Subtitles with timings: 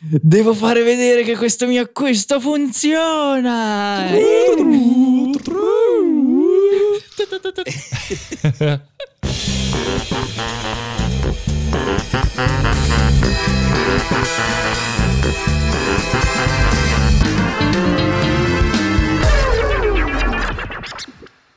[0.00, 4.10] Devo fare vedere che questo mio acquisto funziona.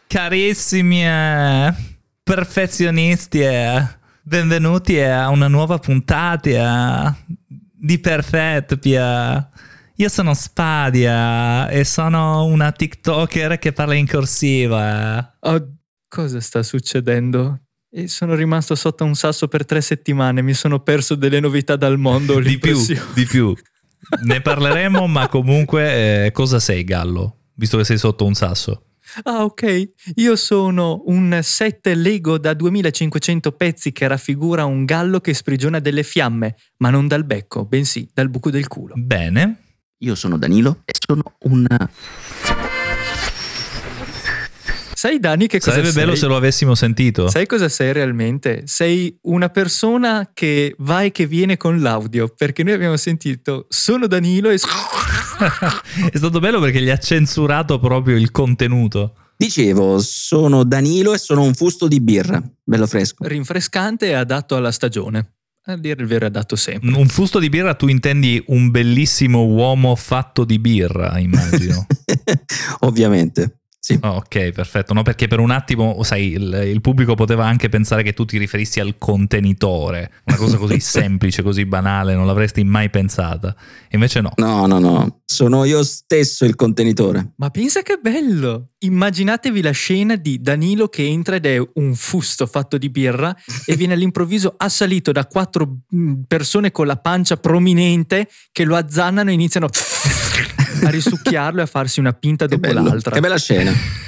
[0.08, 1.74] Carissimi eh,
[2.24, 3.88] perfezionisti, eh,
[4.22, 7.36] benvenuti a una nuova puntata eh,
[7.80, 9.50] di Perfettpia.
[9.96, 15.38] Io sono Spadia e sono una TikToker che parla in corsiva.
[15.40, 15.74] Oh,
[16.08, 17.62] cosa sta succedendo?
[17.90, 21.98] E sono rimasto sotto un sasso per tre settimane, mi sono perso delle novità dal
[21.98, 22.40] mondo.
[22.40, 22.80] Di più,
[23.14, 23.56] di più.
[24.24, 27.46] Ne parleremo, ma comunque eh, cosa sei Gallo?
[27.56, 28.87] Visto che sei sotto un sasso.
[29.24, 29.92] Ah, ok.
[30.16, 36.04] Io sono un set Lego da 2500 pezzi che raffigura un gallo che sprigiona delle
[36.04, 38.94] fiamme, ma non dal becco, bensì dal buco del culo.
[38.98, 39.62] Bene.
[40.02, 41.66] Io sono Danilo e sono un...
[44.98, 46.04] Sai, Dani, che cosa Sarebbe sei?
[46.04, 47.30] bello se lo avessimo sentito.
[47.30, 48.64] Sai cosa sei realmente?
[48.66, 54.08] Sei una persona che va e che viene con l'audio, perché noi abbiamo sentito sono
[54.08, 54.56] Danilo e...
[56.12, 59.14] È stato bello perché gli ha censurato proprio il contenuto.
[59.38, 63.24] Dicevo, sono Danilo e sono un fusto di birra, bello fresco.
[63.28, 65.34] rinfrescante e adatto alla stagione.
[65.66, 66.92] A dire il vero è adatto sempre.
[66.96, 71.86] Un fusto di birra, tu intendi un bellissimo uomo fatto di birra, immagino.
[72.80, 73.57] Ovviamente,
[73.88, 73.98] sì.
[74.02, 74.94] Oh, ok, perfetto.
[74.94, 78.38] No, perché per un attimo, sai, il, il pubblico poteva anche pensare che tu ti
[78.38, 80.12] riferissi al contenitore.
[80.26, 83.56] Una cosa così semplice, così banale, non l'avresti mai pensata.
[83.92, 84.34] Invece no.
[84.36, 87.34] No, no, no, sono io stesso il contenitore.
[87.36, 88.70] Ma pensa che bello!
[88.80, 93.76] Immaginatevi la scena di Danilo che entra ed è un fusto fatto di birra e
[93.76, 99.34] viene all'improvviso assalito da quattro mm, persone con la pancia prominente che lo azzannano e
[99.34, 99.68] iniziano
[100.84, 103.12] a risucchiarlo e a farsi una pinta Che, dopo bello, l'altra.
[103.12, 103.74] che bella scena.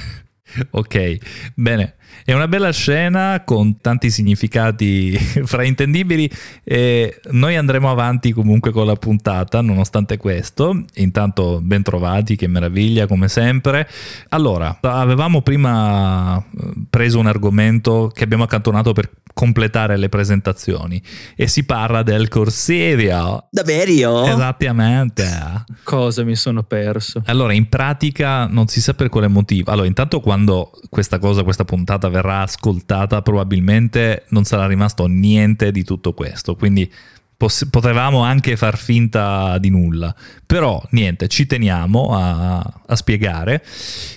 [0.70, 1.16] Ok,
[1.54, 1.94] bene.
[2.24, 6.30] È una bella scena con tanti significati fraintendibili
[6.64, 10.84] e noi andremo avanti comunque con la puntata nonostante questo.
[10.94, 13.88] Intanto ben trovati, che meraviglia come sempre.
[14.30, 21.00] Allora, avevamo prima eh, preso un argomento che abbiamo accantonato per completare le presentazioni
[21.34, 23.48] e si parla del Corsivo.
[23.50, 24.24] Davvero?
[24.24, 25.64] Esattamente.
[25.82, 27.22] Cosa mi sono perso?
[27.26, 29.70] Allora, in pratica non si sa per quale motivo.
[29.70, 35.84] Allora, intanto quando questa cosa, questa puntata verrà ascoltata, probabilmente non sarà rimasto niente di
[35.84, 36.56] tutto questo.
[36.56, 36.90] Quindi
[37.36, 40.14] poss- potevamo anche far finta di nulla.
[40.44, 43.64] Però niente, ci teniamo a, a spiegare.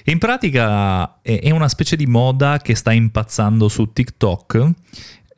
[0.06, 4.72] In pratica è, è una specie di moda che sta impazzando su TikTok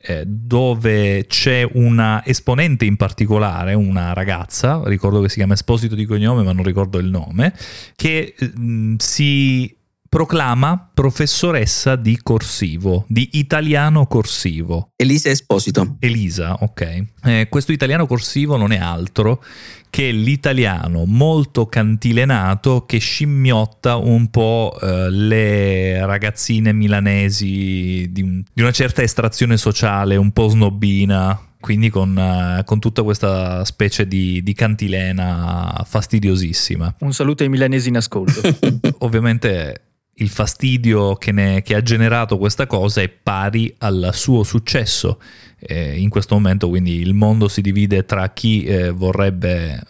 [0.08, 6.04] eh, dove c'è una esponente in particolare, una ragazza, ricordo che si chiama Esposito di
[6.04, 7.52] cognome ma non ricordo il nome,
[7.96, 9.75] che mm, si
[10.08, 14.90] proclama professoressa di corsivo, di italiano corsivo.
[14.96, 15.96] Elisa Esposito.
[16.00, 17.04] Elisa, ok.
[17.24, 19.42] Eh, questo italiano corsivo non è altro
[19.90, 28.60] che l'italiano molto cantilenato che scimmiotta un po' eh, le ragazzine milanesi di, un- di
[28.62, 31.40] una certa estrazione sociale, un po' snobbina.
[31.58, 36.96] Quindi con, eh, con tutta questa specie di, di cantilena fastidiosissima.
[37.00, 38.40] Un saluto ai milanesi in ascolto.
[38.98, 39.85] Ovviamente
[40.18, 45.20] il fastidio che, ne- che ha generato questa cosa è pari al suo successo.
[45.58, 49.80] Eh, in questo momento, quindi il mondo si divide tra chi eh, vorrebbe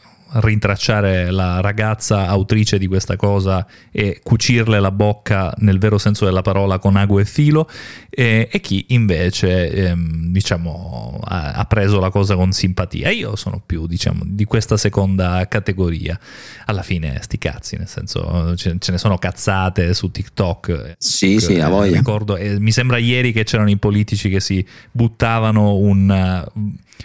[0.41, 6.43] rintracciare la ragazza autrice di questa cosa e cucirle la bocca nel vero senso della
[6.43, 7.69] parola con ago e filo.
[8.11, 13.11] E, e chi invece ehm, diciamo ha, ha preso la cosa con simpatia.
[13.11, 16.19] Io sono più diciamo di questa seconda categoria.
[16.67, 20.95] Alla fine sti cazzi nel senso ce, ce ne sono cazzate su TikTok.
[20.99, 21.97] Sì, sì, a eh, voglia.
[21.97, 26.45] ricordo, eh, mi sembra ieri che c'erano i politici che si buttavano un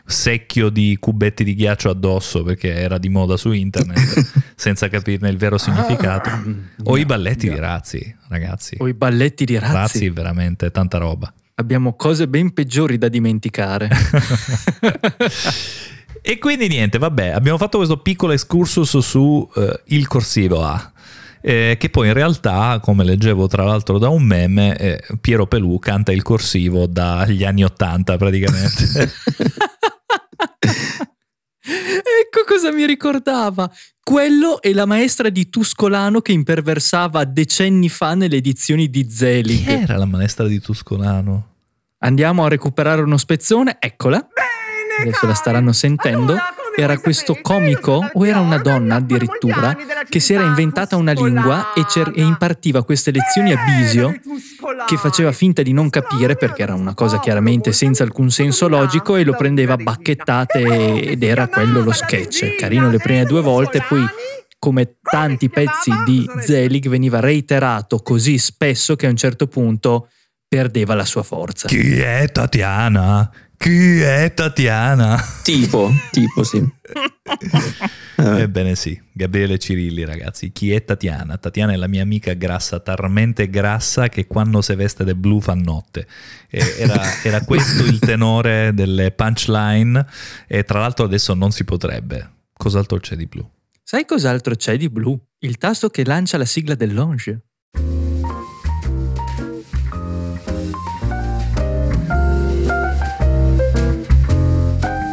[0.05, 5.37] secchio di cubetti di ghiaccio addosso perché era di moda su internet senza capirne il
[5.37, 6.29] vero significato.
[6.83, 8.75] O i balletti di Razzi, ragazzi.
[8.79, 9.73] O i balletti di Razzi.
[9.73, 11.33] Razzi, veramente tanta roba.
[11.55, 13.89] Abbiamo cose ben peggiori da dimenticare.
[16.23, 20.91] E quindi niente, vabbè, abbiamo fatto questo piccolo excursus su eh, il corsivo A.
[21.41, 25.79] eh, che poi in realtà, come leggevo tra l'altro da un meme, eh, Piero Pelù
[25.79, 29.11] canta il corsivo dagli anni Ottanta praticamente.
[31.61, 33.71] ecco cosa mi ricordava.
[34.03, 39.67] Quello è la maestra di Tuscolano che imperversava decenni fa nelle edizioni di Chi Zelig.
[39.67, 41.49] era la maestra di Tuscolano?
[41.99, 44.27] Andiamo a recuperare uno spezzone, eccola.
[44.99, 46.35] Adesso la staranno sentendo.
[46.75, 48.09] Era questo comico?
[48.13, 49.75] o era una donna addirittura
[50.09, 54.13] che si era inventata una lingua e, cer- e impartiva queste lezioni a Bisio
[54.85, 59.15] che faceva finta di non capire perché era una cosa chiaramente senza alcun senso logico
[59.15, 62.55] e lo prendeva a bacchettate ed era quello lo sketch.
[62.55, 64.05] Carino le prime due volte, poi
[64.59, 70.09] come tanti pezzi di Zelig veniva reiterato così spesso che a un certo punto
[70.47, 71.67] perdeva la sua forza.
[71.67, 73.29] Chi è Tatiana?
[73.61, 75.23] Chi è Tatiana?
[75.43, 76.57] Tipo, tipo sì.
[76.57, 78.41] Eh.
[78.41, 81.37] Ebbene sì, Gabriele Cirilli ragazzi, chi è Tatiana?
[81.37, 85.53] Tatiana è la mia amica grassa, talmente grassa che quando si veste del blu fa
[85.53, 86.07] notte.
[86.49, 90.07] Era, era questo il tenore delle punchline
[90.47, 92.31] e tra l'altro adesso non si potrebbe.
[92.53, 93.47] Cos'altro c'è di blu?
[93.83, 95.15] Sai cos'altro c'è di blu?
[95.37, 96.93] Il tasto che lancia la sigla del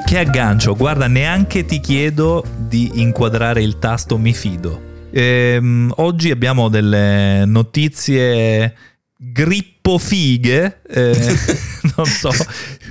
[0.09, 4.81] Che aggancio, guarda, neanche ti chiedo di inquadrare il tasto mi fido.
[5.11, 8.75] Ehm, oggi abbiamo delle notizie
[9.21, 11.37] grippofighe, eh,
[11.97, 12.31] non so.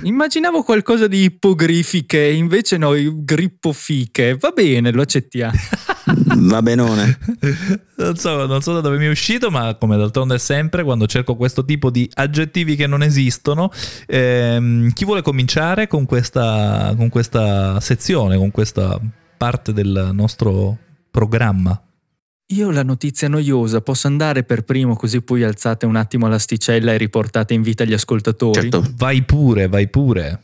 [0.02, 4.36] Immaginavo qualcosa di ippogrifiche, invece no, grippofiche.
[4.38, 5.56] Va bene, lo accettiamo.
[6.36, 7.18] Va benone.
[7.96, 11.34] Non so, non so da dove mi è uscito, ma come d'altronde sempre, quando cerco
[11.34, 13.70] questo tipo di aggettivi che non esistono,
[14.06, 19.00] ehm, chi vuole cominciare con questa, con questa sezione, con questa
[19.36, 20.76] parte del nostro
[21.10, 21.80] programma?
[22.52, 26.94] Io ho la notizia noiosa, posso andare per primo così poi alzate un attimo l'asticella
[26.94, 28.62] e riportate in vita gli ascoltatori?
[28.62, 28.86] Certo.
[28.96, 30.40] Vai pure, vai pure.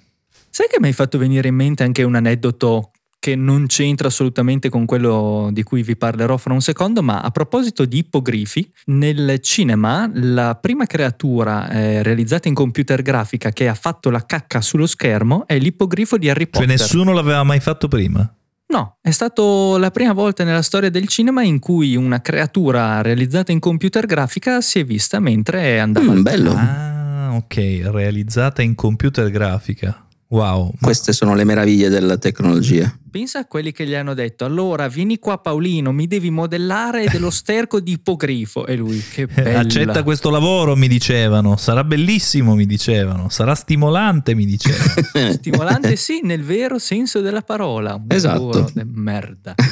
[0.51, 4.69] Sai che mi hai fatto venire in mente anche un aneddoto che non c'entra assolutamente
[4.69, 9.41] con quello di cui vi parlerò fra un secondo, ma a proposito di ippogrifi, nel
[9.41, 14.87] cinema la prima creatura eh, realizzata in computer grafica che ha fatto la cacca sullo
[14.87, 16.69] schermo è l'ippogrifo di Harry Cioè Potter.
[16.69, 18.31] nessuno l'aveva mai fatto prima?
[18.67, 23.53] No, è stato la prima volta nella storia del cinema in cui una creatura realizzata
[23.53, 26.55] in computer grafica si è vista mentre andava Mm, al bello.
[26.57, 30.04] Ah, ok, realizzata in computer grafica.
[30.35, 30.65] Wow.
[30.65, 32.93] Ma- Queste sono le meraviglie della tecnologia.
[33.09, 37.31] Pensa a quelli che gli hanno detto: Allora, vieni qua, Paolino, mi devi modellare dello
[37.33, 38.67] sterco di ippogrifo.
[38.67, 39.61] E lui, che Eh, bella.
[39.61, 41.57] Accetta questo lavoro, mi dicevano.
[41.57, 43.29] Sarà bellissimo, mi dicevano.
[43.29, 45.33] Sarà stimolante, mi dicevano.
[45.39, 47.95] Stimolante, sì, nel vero senso della parola.
[47.95, 48.35] Un Esatto.
[48.35, 49.55] lavoro de merda.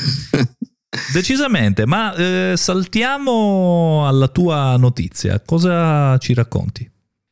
[1.12, 5.41] Decisamente, ma eh, saltiamo alla tua notizia.
[5.44, 6.88] Cosa ci racconti?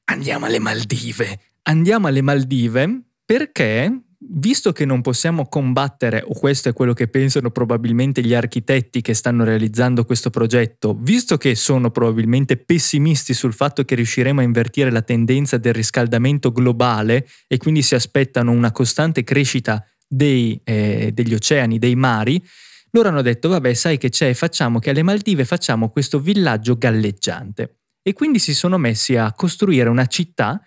[0.07, 1.39] Andiamo alle Maldive.
[1.63, 7.53] Andiamo alle Maldive perché, visto che non possiamo combattere, o questo è quello che pensano
[7.53, 13.85] probabilmente gli architetti che stanno realizzando questo progetto, visto che sono probabilmente pessimisti sul fatto
[13.85, 19.23] che riusciremo a invertire la tendenza del riscaldamento globale e quindi si aspettano una costante
[19.23, 22.45] crescita dei, eh, degli oceani, dei mari,
[22.91, 27.77] loro hanno detto, vabbè, sai che c'è, facciamo che alle Maldive facciamo questo villaggio galleggiante.
[28.03, 30.61] E quindi si sono messi a costruire una città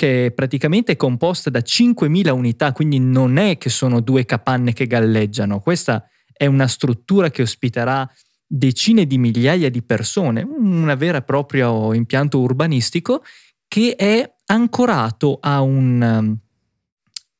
[0.00, 4.86] che praticamente è composta da 5.000 unità, quindi non è che sono due capanne che
[4.86, 8.10] galleggiano, questa è una struttura che ospiterà
[8.46, 13.22] decine di migliaia di persone, un vero e proprio impianto urbanistico
[13.68, 16.38] che è ancorato a un um,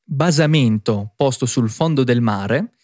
[0.05, 2.75] basamento posto sul fondo del mare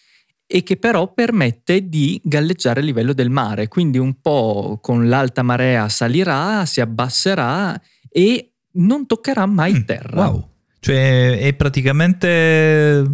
[0.46, 5.42] e che però permette di galleggiare a livello del mare, quindi un po' con l'alta
[5.42, 7.78] marea salirà, si abbasserà
[8.09, 10.26] e non toccherà mai Mm, terra.
[10.28, 10.49] Wow.
[10.80, 13.04] Cioè è praticamente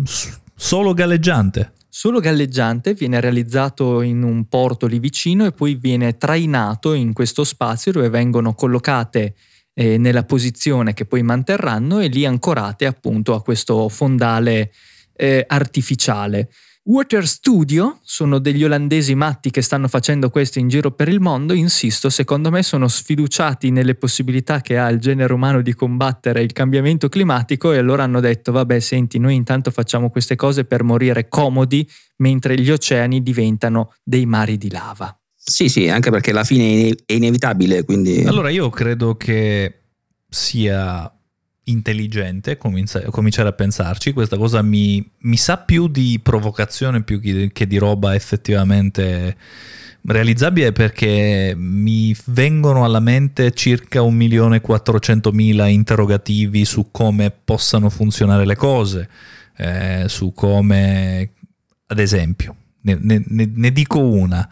[0.55, 1.73] solo galleggiante.
[1.89, 7.45] Solo galleggiante viene realizzato in un porto lì vicino e poi viene trainato in questo
[7.45, 9.35] spazio dove vengono collocate
[9.75, 14.73] eh, nella posizione che poi manterranno e lì ancorate appunto a questo fondale
[15.15, 16.51] eh, artificiale.
[16.85, 21.53] Water Studio sono degli olandesi matti che stanno facendo questo in giro per il mondo,
[21.53, 26.53] insisto, secondo me sono sfiduciati nelle possibilità che ha il genere umano di combattere il
[26.53, 31.29] cambiamento climatico e allora hanno detto vabbè senti noi intanto facciamo queste cose per morire
[31.29, 35.17] comodi mentre gli oceani diventano dei mari di lava.
[35.37, 38.25] Sì, sì, anche perché la fine è ine- è inevitabile, quindi...
[38.25, 39.83] Allora io credo che
[40.29, 41.12] sia
[41.65, 47.51] intelligente comincia- cominciare a pensarci, questa cosa mi, mi sa più di provocazione più che
[47.53, 49.37] che di roba effettivamente
[50.05, 59.09] realizzabile perché mi vengono alla mente circa 1.400.000 interrogativi su come possano funzionare le cose,
[59.57, 61.31] eh, su come,
[61.87, 64.49] ad esempio, ne, ne- ne- ne dico una.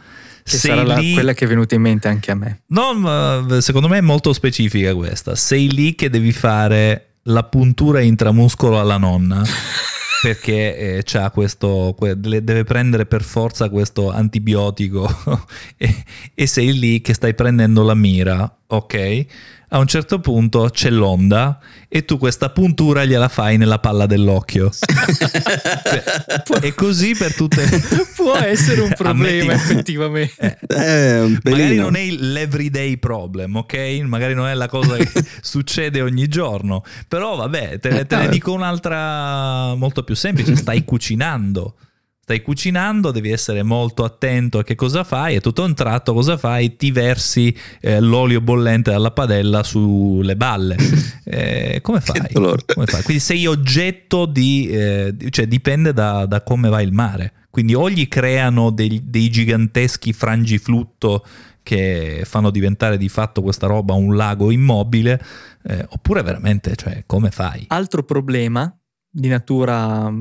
[0.50, 2.62] Che Sei sarà la- lì- quella che è venuta in mente anche a me.
[2.68, 5.34] No, secondo me è molto specifica questa.
[5.36, 9.42] Sei lì che devi fare la puntura intramuscolo alla nonna
[10.22, 15.08] perché eh, c'ha questo, que- deve prendere per forza questo antibiotico
[15.76, 16.04] e,
[16.34, 19.26] e sei lì che stai prendendo la mira, ok?
[19.72, 21.58] a un certo punto c'è l'onda
[21.88, 24.70] e tu questa puntura gliela fai nella palla dell'occhio.
[26.60, 27.68] e così per tutte...
[28.16, 29.70] Può essere un problema Ammetti...
[29.70, 30.58] effettivamente.
[30.66, 34.00] Eh, un magari non è l'everyday problem, ok?
[34.04, 36.82] Magari non è la cosa che succede ogni giorno.
[37.06, 40.56] Però vabbè, te, te ne dico un'altra molto più semplice.
[40.56, 41.76] Stai cucinando
[42.22, 46.12] stai cucinando, devi essere molto attento a che cosa fai e tutto a un tratto
[46.12, 46.76] cosa fai?
[46.76, 50.76] Ti versi eh, l'olio bollente dalla padella sulle balle.
[51.30, 52.32] Eh, come, fai?
[52.32, 53.02] come, fai?
[53.04, 54.66] Quindi sei oggetto di...
[54.68, 57.32] Eh, cioè dipende da, da, come va il mare.
[57.50, 61.24] Quindi o gli creano dei, dei giganteschi frangiflutto
[61.62, 65.22] che fanno diventare di fatto questa roba un lago immobile,
[65.62, 67.66] eh, oppure veramente, cioè, come fai?
[67.68, 68.76] Altro problema
[69.08, 70.12] di natura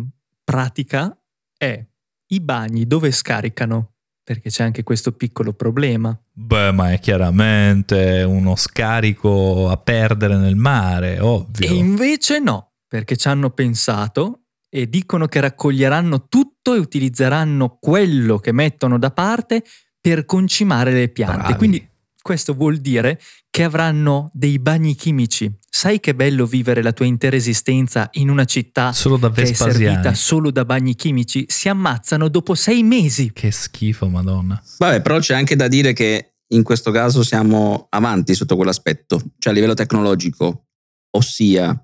[0.43, 1.17] pratica
[1.57, 1.88] è
[2.31, 3.93] i bagni dove scaricano?
[4.23, 6.17] Perché c'è anche questo piccolo problema.
[6.31, 11.67] Beh, ma è chiaramente uno scarico a perdere nel mare, ovvio.
[11.67, 18.37] E invece no, perché ci hanno pensato e dicono che raccoglieranno tutto e utilizzeranno quello
[18.37, 19.63] che mettono da parte
[19.99, 21.37] per concimare le piante.
[21.37, 21.55] Bravi.
[21.55, 21.89] Quindi
[22.21, 23.19] questo vuol dire
[23.49, 25.51] che avranno dei bagni chimici.
[25.69, 29.53] Sai che bello vivere la tua intera esistenza in una città solo da che è
[29.53, 31.45] servita solo da bagni chimici?
[31.47, 33.31] Si ammazzano dopo sei mesi.
[33.33, 34.61] Che schifo, madonna.
[34.77, 39.51] Vabbè, però c'è anche da dire che in questo caso siamo avanti sotto quell'aspetto, cioè
[39.51, 40.67] a livello tecnologico,
[41.11, 41.83] ossia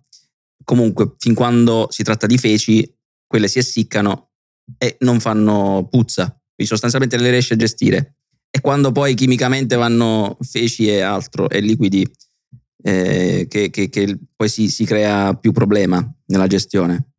[0.64, 2.92] comunque fin quando si tratta di feci,
[3.28, 4.32] quelle si essiccano
[4.78, 8.18] e non fanno puzza, quindi sostanzialmente le riesce a gestire
[8.56, 12.10] e quando poi chimicamente vanno feci e altro e liquidi
[12.84, 17.10] eh, che, che, che, poi si, si, crea più problema nella gestione.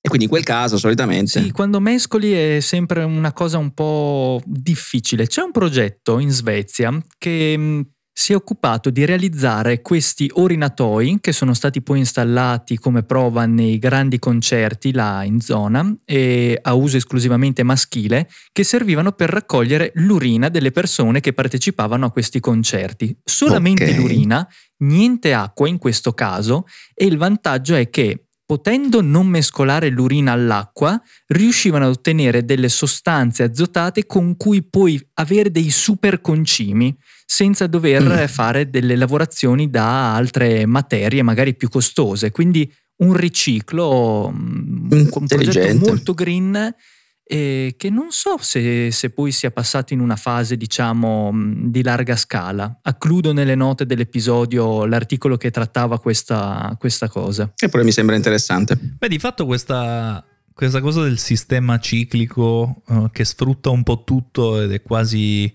[0.00, 1.42] E quindi in quel caso solitamente...
[1.42, 5.28] Sì, quando mescoli è sempre una cosa un po' difficile.
[5.28, 7.84] C'è un progetto in Svezia che
[8.20, 13.78] si è occupato di realizzare questi orinatoi che sono stati poi installati come prova nei
[13.78, 20.50] grandi concerti là in zona e a uso esclusivamente maschile che servivano per raccogliere l'urina
[20.50, 23.16] delle persone che partecipavano a questi concerti.
[23.24, 23.96] Solamente okay.
[23.96, 24.46] l'urina,
[24.80, 31.00] niente acqua in questo caso e il vantaggio è che potendo non mescolare l'urina all'acqua,
[31.28, 36.94] riuscivano ad ottenere delle sostanze azotate con cui poi avere dei super concimi
[37.32, 38.26] senza dover mm.
[38.26, 42.32] fare delle lavorazioni da altre materie magari più costose.
[42.32, 46.74] Quindi un riciclo, mm, un progetto molto green
[47.22, 51.84] eh, che non so se, se, poi sia passato in una fase diciamo mm, di
[51.84, 52.80] larga scala.
[52.82, 57.52] Accludo nelle note dell'episodio l'articolo che trattava questa, questa cosa.
[57.56, 58.76] E poi mi sembra interessante.
[58.76, 60.22] Beh, di fatto questa,
[60.52, 65.54] questa cosa del sistema ciclico uh, che sfrutta un po' tutto ed è quasi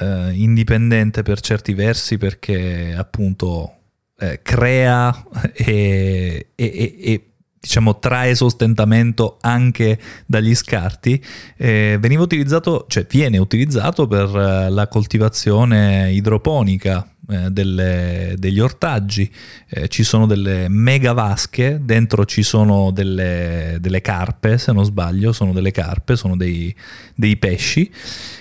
[0.00, 3.72] uh, indipendente per certi versi perché appunto
[4.18, 5.14] eh, crea
[5.52, 7.26] e, e, e
[7.66, 11.22] diciamo, trae sostentamento anche dagli scarti,
[11.56, 19.30] eh, veniva utilizzato, cioè viene utilizzato per eh, la coltivazione idroponica eh, delle, degli ortaggi.
[19.68, 25.32] Eh, ci sono delle mega vasche, dentro ci sono delle, delle, carpe, se non sbaglio,
[25.32, 26.74] sono delle carpe, sono dei,
[27.14, 27.90] dei pesci.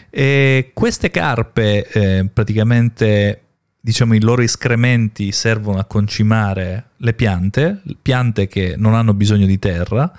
[0.10, 3.42] E queste carpe eh, praticamente
[3.82, 9.60] diciamo, i loro escrementi servono a concimare le piante, piante che non hanno bisogno di
[9.60, 10.12] terra,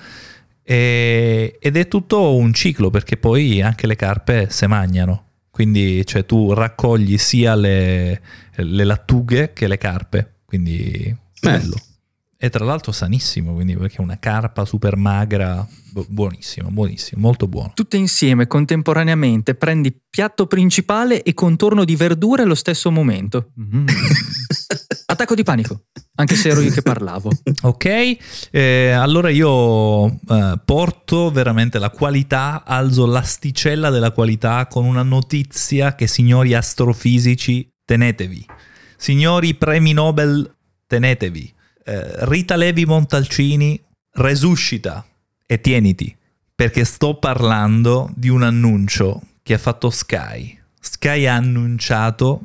[0.62, 5.25] ed è tutto un ciclo perché poi anche le carpe se mangiano.
[5.56, 8.20] Quindi cioè, tu raccogli sia le,
[8.56, 11.76] le lattughe che le carpe, quindi bello.
[12.36, 15.66] E tra l'altro sanissimo, quindi perché è una carpa super magra,
[16.08, 17.72] buonissimo, buonissimo, molto buono.
[17.74, 23.52] Tutte insieme, contemporaneamente, prendi piatto principale e contorno di verdure allo stesso momento.
[23.58, 23.86] Mm.
[25.16, 27.30] Attacco di panico, anche se ero io che parlavo.
[27.62, 28.16] Ok,
[28.50, 35.94] eh, allora io eh, porto veramente la qualità, alzo l'asticella della qualità con una notizia
[35.94, 38.46] che signori astrofisici tenetevi.
[38.98, 40.54] Signori premi Nobel
[40.86, 41.54] tenetevi.
[41.84, 43.82] Eh, Rita Levi Montalcini
[44.12, 45.02] resuscita
[45.46, 46.14] e tieniti,
[46.54, 50.60] perché sto parlando di un annuncio che ha fatto Sky.
[50.78, 52.42] Sky ha annunciato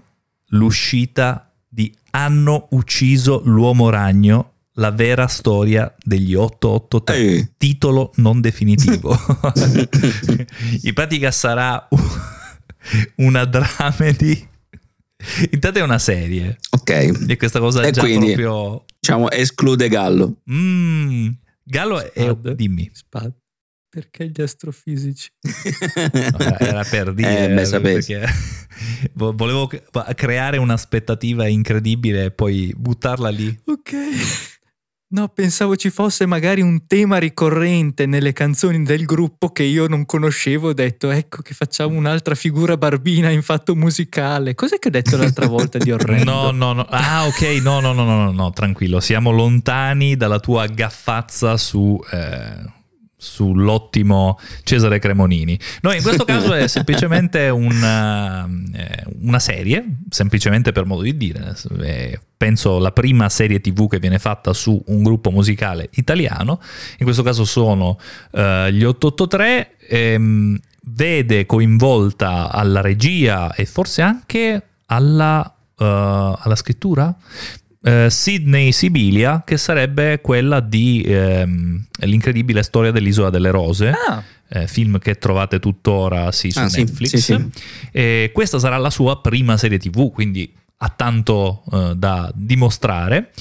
[0.51, 7.51] l'uscita di Hanno ucciso l'uomo ragno, la vera storia degli 883, Ehi.
[7.58, 9.18] titolo non definitivo.
[10.84, 11.88] In pratica sarà
[13.16, 14.50] una dramedy
[15.51, 16.58] Intanto è una serie.
[16.72, 16.90] Ok.
[17.28, 18.86] E questa cosa è già quindi, proprio...
[19.00, 20.38] Diciamo, esclude Gallo.
[20.51, 21.30] Mm,
[21.63, 22.22] Gallo è...
[22.22, 22.51] Spad.
[22.51, 22.90] Dimmi.
[22.94, 23.34] Spad.
[23.93, 25.29] Perché gli astrofisici?
[26.31, 27.43] No, Era per dire...
[27.45, 28.25] Eh, beh, perché
[29.15, 29.69] vo- volevo
[30.15, 33.53] creare un'aspettativa incredibile e poi buttarla lì.
[33.65, 33.91] Ok.
[35.13, 40.05] No, pensavo ci fosse magari un tema ricorrente nelle canzoni del gruppo che io non
[40.05, 40.69] conoscevo.
[40.69, 44.55] Ho detto, ecco che facciamo un'altra figura barbina in fatto musicale.
[44.55, 46.31] Cos'è che ho detto l'altra volta di orrendo?
[46.31, 46.86] No, no, no.
[46.89, 47.41] Ah, ok.
[47.62, 49.01] No, no, no, no, no, no, tranquillo.
[49.01, 52.00] Siamo lontani dalla tua gaffazza su.
[52.10, 52.79] eh,
[53.22, 55.58] sull'ottimo Cesare Cremonini.
[55.82, 61.56] No, in questo caso è semplicemente una, eh, una serie, semplicemente per modo di dire.
[61.84, 66.60] Eh, penso la prima serie TV che viene fatta su un gruppo musicale italiano.
[66.98, 68.00] In questo caso sono
[68.32, 69.75] eh, gli 883.
[69.88, 75.46] ehm, vede coinvolta alla regia e forse anche alla,
[75.78, 77.16] eh, alla scrittura
[77.83, 83.89] eh, Sydney Sibilia, che sarebbe quella di ehm, L'incredibile storia dell'Isola delle Rose.
[83.89, 87.09] Ah, eh, film che trovate tuttora sì, su Ah, sì, Netflix.
[87.09, 87.50] sì, sì.
[87.91, 93.31] E questa sarà la sua prima serie TV, quindi ha tanto eh, da dimostrare.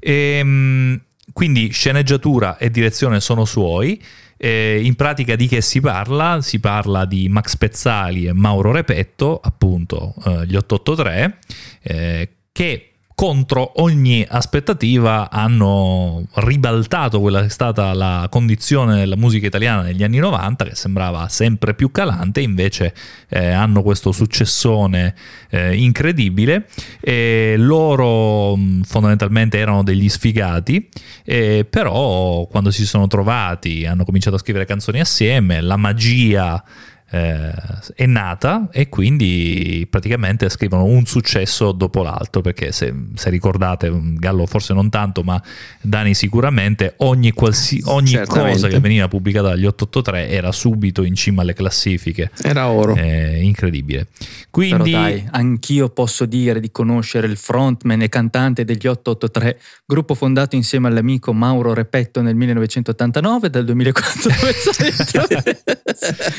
[0.00, 1.00] Ehm,
[1.32, 4.02] quindi sceneggiatura e direzione sono suoi.
[4.36, 6.40] Eh, in pratica di che si parla?
[6.42, 11.38] Si parla di Max Pezzali e Mauro Repetto, appunto eh, gli 883,
[11.82, 12.89] eh, che
[13.20, 20.02] contro ogni aspettativa hanno ribaltato quella che è stata la condizione della musica italiana negli
[20.02, 22.94] anni 90 che sembrava sempre più calante invece
[23.28, 25.14] eh, hanno questo successone
[25.50, 26.66] eh, incredibile.
[26.98, 30.88] E loro mh, fondamentalmente erano degli sfigati
[31.22, 36.64] eh, però quando si sono trovati hanno cominciato a scrivere canzoni assieme la magia
[37.10, 37.52] eh,
[37.94, 44.46] è nata e quindi praticamente scrivono un successo dopo l'altro perché se, se ricordate Gallo
[44.46, 45.40] forse non tanto ma
[45.80, 51.42] Dani sicuramente ogni, qualsi- ogni cosa che veniva pubblicata dagli 883 era subito in cima
[51.42, 52.94] alle classifiche Era oro.
[52.94, 58.86] Eh, incredibile però quindi dai, anch'io posso dire di conoscere il frontman e cantante degli
[58.86, 65.62] 883, gruppo fondato insieme all'amico Mauro Repetto nel 1989, dal 2004 dove sarete?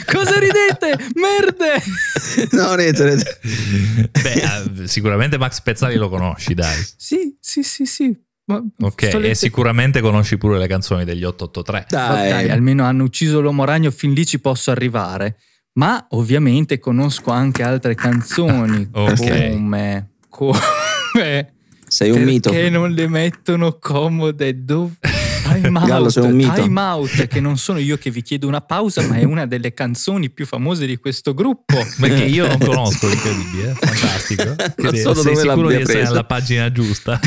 [0.06, 0.61] Cosa ridete?
[1.16, 1.82] Merde!
[2.52, 3.40] No, niente, niente.
[4.22, 8.16] beh, eh, sicuramente Max Pezzali lo conosci dai Sì, sì, sì, sì.
[8.46, 13.04] Ma ok e sicuramente conosci pure le canzoni degli 883 Ma Dai, dai, almeno hanno
[13.04, 15.38] ucciso l'uomo ragno, fin lì ci posso arrivare.
[15.74, 19.16] Ma ovviamente conosco anche altre canzoni Ok.
[19.50, 21.54] come, come
[21.88, 22.50] sei un mito.
[22.50, 24.96] perché non le mettono comode dove
[25.54, 26.54] Time out, Gallo, sei un mito.
[26.54, 29.74] Time out, che non sono io che vi chiedo una pausa, ma è una delle
[29.74, 31.76] canzoni più famose di questo gruppo.
[32.00, 34.56] Perché io non conosco l'incredibile, fantastico.
[34.78, 36.10] Non so sei sicuro di essere presa.
[36.10, 37.20] nella pagina giusta?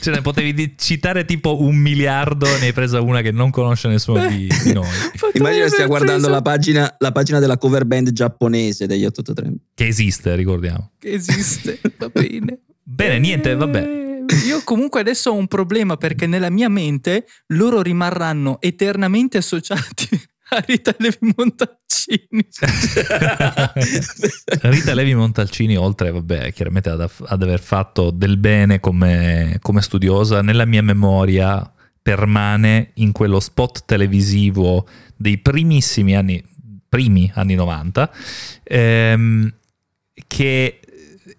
[0.00, 4.26] cioè, ne potevi citare tipo un miliardo, ne hai presa una che non conosce nessuno
[4.26, 4.86] di, di noi.
[5.18, 9.52] Potrei Immagina stia guardando preso- la pagina, la pagina della cover band giapponese degli 883.
[9.74, 10.92] Che esiste, ricordiamo.
[10.98, 12.60] che esiste, va bene.
[12.84, 14.01] Bene, niente, vabbè.
[14.46, 20.08] Io comunque adesso ho un problema perché nella mia mente loro rimarranno eternamente associati
[20.50, 21.80] a Rita Levi Montalcini.
[24.62, 30.42] Rita Levi Montalcini, oltre vabbè, chiaramente ad, ad aver fatto del bene come, come studiosa,
[30.42, 36.42] nella mia memoria permane in quello spot televisivo dei primissimi anni,
[36.88, 38.10] primi anni 90,
[38.64, 39.54] ehm,
[40.26, 40.80] che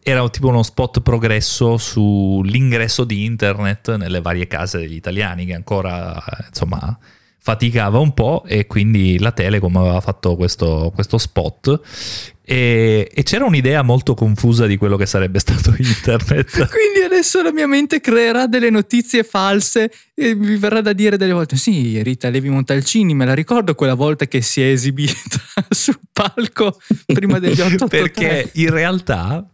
[0.01, 6.21] era tipo uno spot progresso sull'ingresso di internet nelle varie case degli italiani che ancora
[6.47, 6.97] insomma
[7.43, 11.82] faticava un po' e quindi la Telecom aveva fatto questo, questo spot
[12.45, 16.67] e, e c'era un'idea molto confusa di quello che sarebbe stato internet.
[16.67, 21.32] Quindi adesso la mia mente creerà delle notizie false e mi verrà da dire delle
[21.32, 25.15] volte: Sì, Rita Levi Montalcini, me la ricordo quella volta che si è esibita
[25.69, 29.47] sul palco prima degli 8 Perché in realtà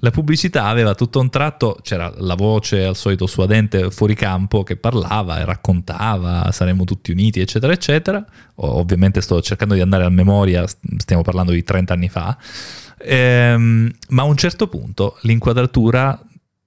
[0.00, 4.76] la pubblicità aveva tutto un tratto, c'era la voce al solito suadente fuori campo che
[4.76, 8.24] parlava e raccontava, saremmo tutti uniti, eccetera, eccetera.
[8.56, 10.64] Ovviamente sto cercando di andare a memoria,
[10.98, 12.35] stiamo parlando di 30 anni fa.
[12.98, 16.18] Ehm, ma a un certo punto l'inquadratura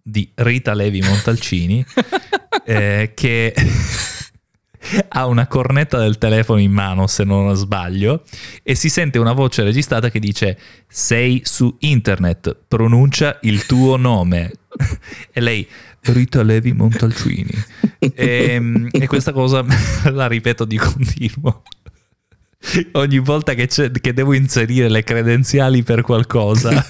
[0.01, 1.85] di Rita Levi Montalcini,
[2.65, 3.53] eh, che
[5.09, 8.23] ha una cornetta del telefono in mano, se non sbaglio,
[8.63, 14.51] e si sente una voce registrata che dice: Sei su internet, pronuncia il tuo nome.
[15.31, 15.67] e lei.
[16.01, 17.51] Rita Levi Montalcini
[17.99, 19.65] e, e questa cosa
[20.11, 21.63] la ripeto di continuo
[22.91, 26.71] Ogni volta che, che, devo inserire le credenziali per qualcosa,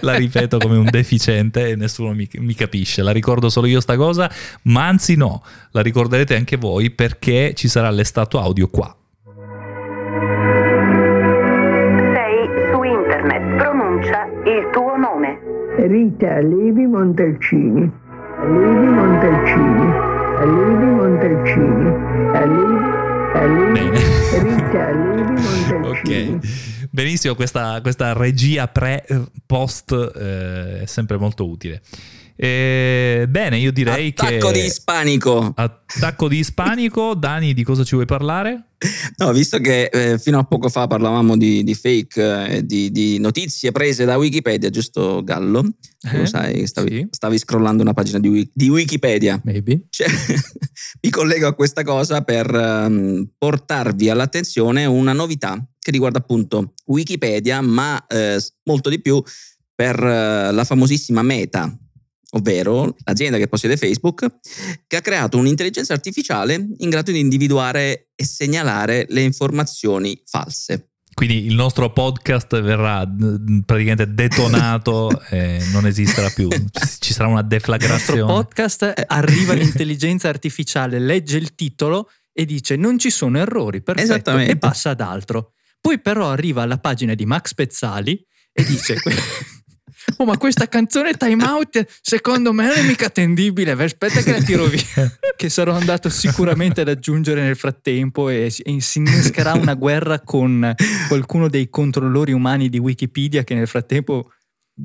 [0.00, 3.02] la ripeto come un deficiente e nessuno mi, mi, capisce.
[3.02, 4.28] La ricordo solo io sta cosa,
[4.64, 8.94] ma anzi no, la ricorderete anche voi perché ci sarà l'estato audio qua.
[12.12, 15.38] Sei su internet, pronuncia il tuo nome.
[15.76, 17.88] Rita Levi Montalcini.
[18.42, 19.92] Levi Montalcini.
[20.40, 21.84] Levi Montalcini.
[22.32, 23.04] Levi
[23.36, 24.55] Bene.
[25.82, 26.88] Ok.
[26.90, 31.82] Benissimo, questa, questa regia pre-post eh, è sempre molto utile.
[32.36, 34.36] Eh, bene, io direi Attacco che...
[34.36, 35.52] Attacco di ispanico.
[35.54, 37.14] Attacco di ispanico.
[37.16, 38.72] Dani, di cosa ci vuoi parlare?
[39.16, 42.90] No, visto che eh, fino a poco fa parlavamo di, di fake e eh, di,
[42.90, 45.64] di, notizie prese da Wikipedia, giusto Gallo?
[46.12, 47.06] Eh, sai, stavi, sì.
[47.10, 49.40] stavi, scrollando una pagina di, di Wikipedia.
[49.44, 49.86] Maybe.
[49.88, 50.06] Cioè,
[51.00, 57.62] mi collego a questa cosa per um, portarvi all'attenzione una novità che riguarda appunto Wikipedia,
[57.62, 59.22] ma eh, molto di più
[59.74, 61.74] per uh, la famosissima Meta,
[62.36, 64.26] ovvero l'azienda che possiede Facebook,
[64.86, 70.90] che ha creato un'intelligenza artificiale in grado di individuare e segnalare le informazioni false.
[71.16, 73.10] Quindi il nostro podcast verrà
[73.64, 76.48] praticamente detonato e non esisterà più.
[76.98, 78.20] Ci sarà una deflagrazione.
[78.20, 83.80] Il nostro podcast arriva l'intelligenza artificiale, legge il titolo e dice non ci sono errori,
[83.80, 85.52] perfetto, e passa ad altro.
[85.80, 88.22] Poi però arriva alla pagina di Max Pezzali
[88.52, 88.96] e dice
[90.18, 93.72] Oh, ma questa canzone Time Out secondo me non è mica attendibile.
[93.72, 94.80] Aspetta che la tiro via.
[95.36, 100.74] che sarò andato sicuramente ad aggiungere nel frattempo e, e si innescherà una guerra con
[101.08, 104.30] qualcuno dei controllori umani di Wikipedia che nel frattempo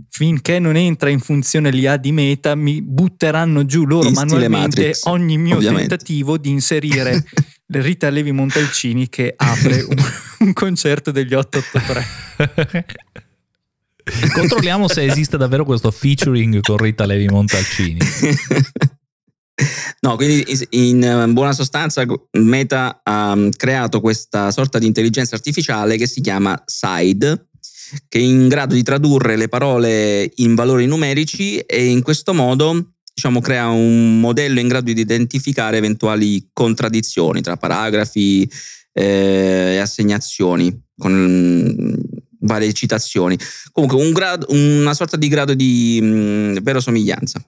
[0.09, 5.37] finché non entra in funzione l'IA di Meta, mi butteranno giù loro in manualmente ogni
[5.37, 5.87] mio ovviamente.
[5.87, 7.23] tentativo di inserire
[7.67, 9.95] Rita Levi Montalcini che apre un,
[10.39, 13.25] un concerto degli 883.
[14.33, 17.99] Controlliamo se esiste davvero questo featuring con Rita Levi Montalcini.
[19.99, 26.07] No, quindi in buona sostanza Meta ha mm, creato questa sorta di intelligenza artificiale che
[26.07, 27.49] si chiama SIDE,
[28.07, 32.93] che è in grado di tradurre le parole in valori numerici e in questo modo
[33.13, 38.49] diciamo, crea un modello in grado di identificare eventuali contraddizioni tra paragrafi
[38.93, 41.95] eh, e assegnazioni con
[42.41, 43.37] varie citazioni.
[43.71, 47.43] Comunque un grado, una sorta di grado di mh, mm, verosomiglianza.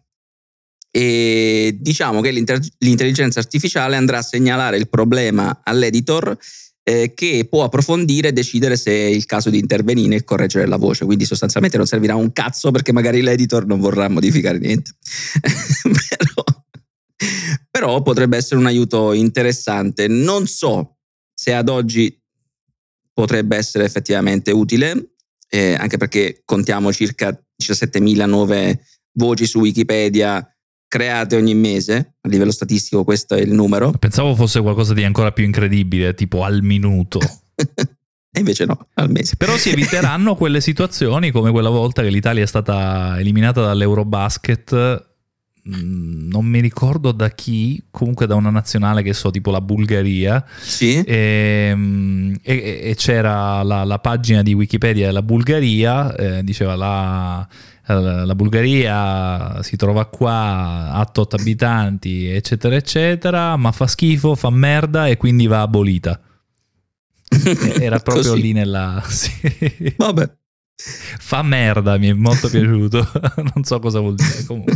[0.91, 6.37] E diciamo che l'intelligenza artificiale andrà a segnalare il problema all'editor
[6.83, 10.75] eh, che può approfondire e decidere se è il caso di intervenire e correggere la
[10.75, 11.05] voce.
[11.05, 14.91] Quindi sostanzialmente non servirà un cazzo perché magari l'editor non vorrà modificare niente.
[16.07, 16.43] però,
[17.71, 20.07] però potrebbe essere un aiuto interessante.
[20.07, 20.97] Non so
[21.33, 22.21] se ad oggi
[23.13, 25.13] potrebbe essere effettivamente utile,
[25.49, 30.47] eh, anche perché contiamo circa 17.000 nuove voci su Wikipedia
[30.93, 33.91] create ogni mese, a livello statistico questo è il numero.
[33.97, 37.19] Pensavo fosse qualcosa di ancora più incredibile, tipo al minuto.
[37.57, 39.35] e invece no, al mese.
[39.35, 45.12] Però si eviteranno quelle situazioni come quella volta che l'Italia è stata eliminata dall'Eurobasket
[45.65, 50.43] non mi ricordo da chi, comunque da una nazionale che so, tipo la Bulgaria.
[50.59, 51.01] Sì.
[51.05, 57.47] Ehm, e, e, e c'era la, la, pagina di Wikipedia della Bulgaria, eh, diceva la,
[57.85, 65.07] la, Bulgaria si trova qua, ha 8 abitanti, eccetera, eccetera, ma fa schifo, fa merda
[65.07, 66.19] e quindi va abolita.
[67.79, 69.01] Era proprio lì nella...
[69.07, 69.31] Sì.
[69.95, 70.41] Vabbè.
[70.75, 73.09] Fa merda, mi è molto piaciuto.
[73.53, 74.75] non so cosa vuol dire comunque.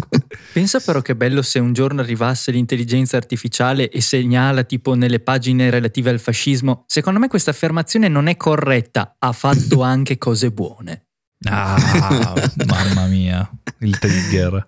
[0.53, 5.69] Pensa però che bello se un giorno arrivasse l'intelligenza artificiale e segnala tipo nelle pagine
[5.69, 6.83] relative al fascismo.
[6.87, 11.07] Secondo me questa affermazione non è corretta, ha fatto anche cose buone.
[11.43, 12.33] Ah,
[12.65, 14.67] mamma mia, il trigger.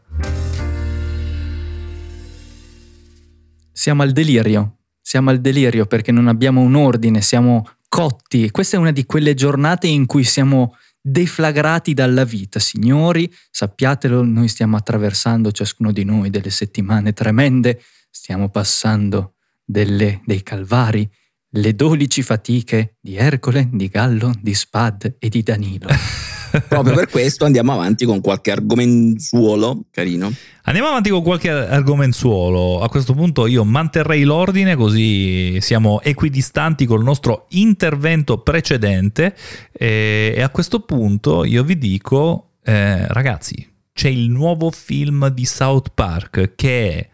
[3.72, 4.76] Siamo al delirio.
[5.02, 8.52] Siamo al delirio perché non abbiamo un ordine, siamo cotti.
[8.52, 10.76] Questa è una di quelle giornate in cui siamo
[11.10, 12.60] deflagrati dalla vita.
[12.60, 20.44] Signori, sappiatelo, noi stiamo attraversando ciascuno di noi delle settimane tremende, stiamo passando delle, dei
[20.44, 21.10] calvari,
[21.54, 25.88] le dodici fatiche di Ercole, di Gallo, di Spad e di Danilo.
[26.68, 30.32] Proprio per questo andiamo avanti con qualche argomenzuolo carino.
[30.64, 32.82] Andiamo avanti con qualche argomenzuolo.
[32.82, 39.36] A questo punto io manterrei l'ordine così siamo equidistanti col nostro intervento precedente
[39.72, 45.46] e, e a questo punto io vi dico, eh, ragazzi, c'è il nuovo film di
[45.46, 47.10] South Park che è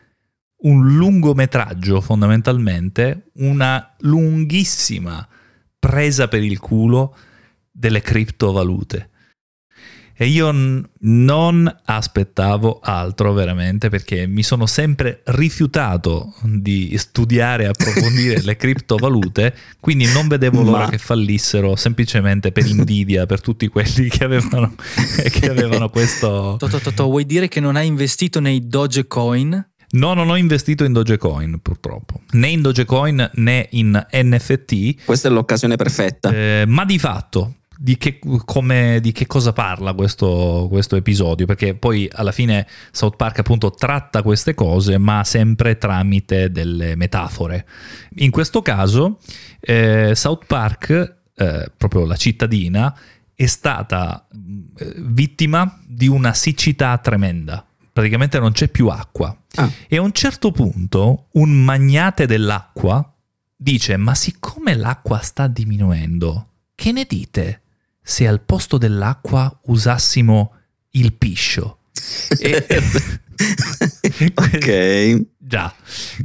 [0.65, 5.27] un lungometraggio fondamentalmente, una lunghissima
[5.79, 7.15] presa per il culo
[7.71, 9.09] delle criptovalute.
[10.17, 17.67] E io n- non aspettavo altro veramente perché mi sono sempre rifiutato di studiare e
[17.67, 23.67] approfondire le criptovalute, quindi non vedevo l'ora Ma- che fallissero semplicemente per invidia per tutti
[23.67, 24.73] quelli che avevano,
[25.31, 26.55] che avevano questo...
[26.59, 29.69] Totò, Totò, vuoi dire che non hai investito nei Dogecoin?
[29.91, 35.31] No, non ho investito in Dogecoin purtroppo, né in Dogecoin né in NFT, Questa è
[35.31, 36.31] l'occasione perfetta.
[36.31, 41.45] eh, ma di fatto di che, come- di che cosa parla questo, questo episodio?
[41.45, 47.65] Perché poi alla fine South Park appunto tratta queste cose, ma sempre tramite delle metafore.
[48.15, 49.19] In questo caso,
[49.59, 52.97] eh, South Park, eh, proprio la cittadina,
[53.35, 57.65] è stata eh, vittima di una siccità tremenda.
[57.91, 59.35] Praticamente non c'è più acqua.
[59.55, 59.69] Ah.
[59.87, 63.13] E a un certo punto un magnate dell'acqua
[63.55, 67.61] dice: Ma siccome l'acqua sta diminuendo, che ne dite
[68.07, 70.53] se al posto dell'acqua usassimo
[70.91, 71.79] il piscio?
[72.39, 72.65] E-
[74.35, 75.25] ok.
[75.37, 75.73] Già,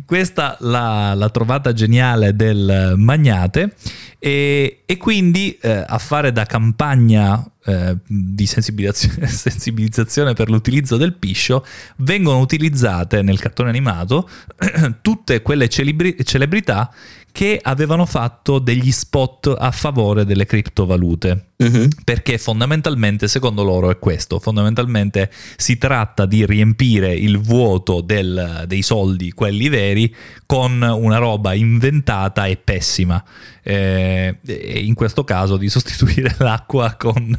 [0.07, 3.75] questa la, la trovata geniale del magnate
[4.19, 11.15] e, e quindi eh, a fare da campagna eh, di sensibilizzazione, sensibilizzazione per l'utilizzo del
[11.15, 11.65] piscio
[11.97, 14.29] vengono utilizzate nel cartone animato
[15.03, 16.93] tutte quelle celebri- celebrità
[17.33, 21.45] che avevano fatto degli spot a favore delle criptovalute.
[21.61, 21.89] Mhm.
[22.05, 28.81] perché fondamentalmente secondo loro è questo, fondamentalmente si tratta di riempire il vuoto del- dei
[28.81, 30.15] soldi, quelli veri,
[30.47, 33.23] con una roba inventata e pessima,
[33.63, 34.39] Eh,
[34.83, 37.39] in questo caso di sostituire l'acqua con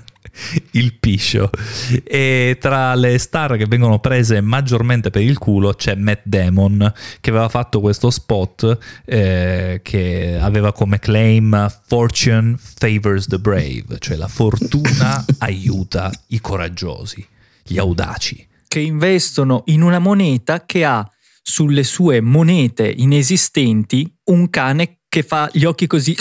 [0.71, 1.49] il piscio.
[2.03, 7.29] E tra le star che vengono prese maggiormente per il culo c'è Matt Damon che
[7.29, 14.27] aveva fatto questo spot eh, che aveva come claim Fortune favors the brave, cioè la
[14.27, 17.25] fortuna aiuta i coraggiosi,
[17.63, 18.47] gli audaci.
[18.67, 21.05] Che investono in una moneta che ha
[21.43, 26.15] sulle sue monete inesistenti un cane che fa gli occhi così.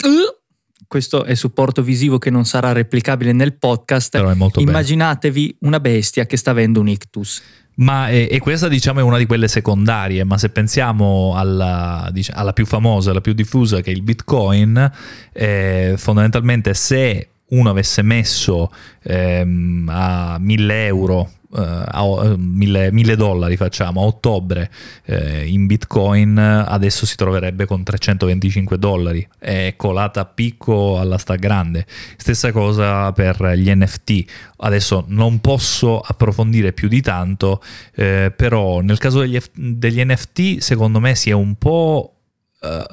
[0.87, 4.11] Questo è supporto visivo che non sarà replicabile nel podcast.
[4.11, 4.71] Però è molto bello.
[4.71, 7.43] Immaginatevi una bestia che sta avendo un ictus.
[7.75, 12.33] Ma e, e questa diciamo è una di quelle secondarie, ma se pensiamo alla, dic-
[12.35, 14.91] alla più famosa, alla più diffusa che è il Bitcoin,
[15.33, 18.71] eh, fondamentalmente se uno avesse messo
[19.03, 24.71] ehm, a 1000 euro, a o- 1000, 1000 dollari facciamo, a ottobre
[25.05, 31.87] eh, in Bitcoin, adesso si troverebbe con 325 dollari, è colata a picco alla stragrande.
[32.17, 34.25] Stessa cosa per gli NFT.
[34.59, 37.63] Adesso non posso approfondire più di tanto,
[37.95, 42.15] eh, però nel caso degli, degli NFT secondo me si è un po'
[42.61, 42.85] eh,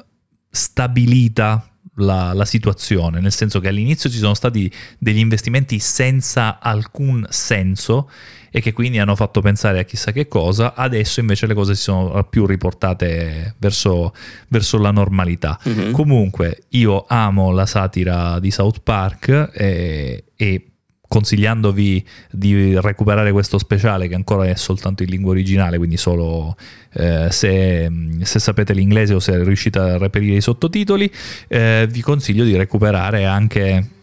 [0.50, 7.26] stabilita la, la situazione, nel senso che all'inizio ci sono stati degli investimenti senza alcun
[7.30, 8.10] senso
[8.58, 11.84] e che quindi hanno fatto pensare a chissà che cosa, adesso invece le cose si
[11.84, 14.16] sono più riportate verso,
[14.48, 15.60] verso la normalità.
[15.64, 15.92] Mhm.
[15.92, 20.66] Comunque, io amo la satira di South Park e, e
[21.08, 26.56] consigliandovi di recuperare questo speciale che ancora è soltanto in lingua originale, quindi solo
[26.94, 27.92] eh, se,
[28.24, 31.12] se sapete l'inglese o se riuscite a reperire i sottotitoli,
[31.48, 33.97] eh, vi consiglio di recuperare anche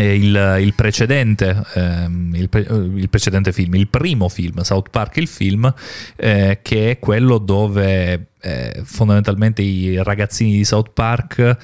[0.00, 5.28] il, il precedente, ehm, il, pre- il precedente film, il primo film, South Park il
[5.28, 5.72] film,
[6.16, 11.56] eh, che è quello dove eh, fondamentalmente i ragazzini di South Park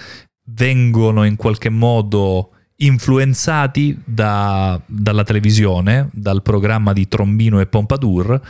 [0.50, 8.40] vengono in qualche modo influenzati da- dalla televisione, dal programma di Trombino e Pompadour,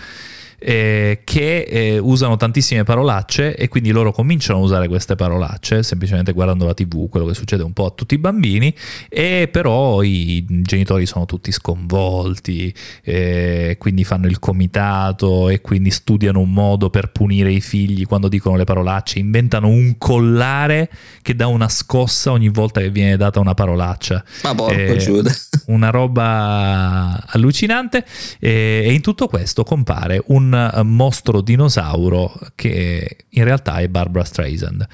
[0.58, 6.32] eh, che eh, usano tantissime parolacce e quindi loro cominciano a usare queste parolacce semplicemente
[6.32, 8.74] guardando la tv, quello che succede un po' a tutti i bambini,
[9.08, 16.40] e però i genitori sono tutti sconvolti, eh, quindi fanno il comitato e quindi studiano
[16.40, 20.90] un modo per punire i figli quando dicono le parolacce, inventano un collare
[21.22, 25.30] che dà una scossa ogni volta che viene data una parolaccia Ma porco Eh, Giuda.
[25.66, 28.04] una roba allucinante
[28.38, 34.24] e, e in tutto questo compare un eh, mostro dinosauro che in realtà è Barbara
[34.24, 34.86] Streisand.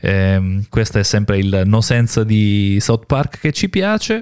[0.00, 4.14] Ehm, questo è sempre il no sense di South Park che ci piace,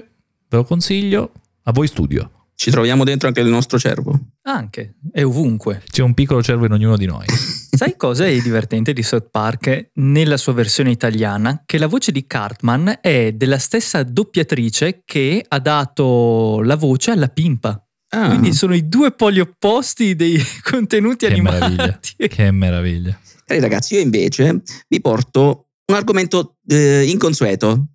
[0.49, 1.31] ve lo consiglio,
[1.63, 2.31] a voi studio.
[2.59, 4.19] Ci troviamo dentro anche il nostro cervo.
[4.41, 5.81] Anche, è ovunque.
[5.89, 7.25] C'è un piccolo cervo in ognuno di noi.
[7.71, 11.63] Sai cosa è divertente di South Park nella sua versione italiana?
[11.65, 17.29] Che la voce di Cartman è della stessa doppiatrice che ha dato la voce alla
[17.29, 17.81] pimpa.
[18.11, 21.83] Ah, Quindi sono i due poli opposti dei contenuti Che meraviglia.
[21.83, 22.15] animati.
[22.27, 23.19] Che meraviglia.
[23.45, 27.87] cari ragazzi, io invece vi porto un argomento eh, inconsueto.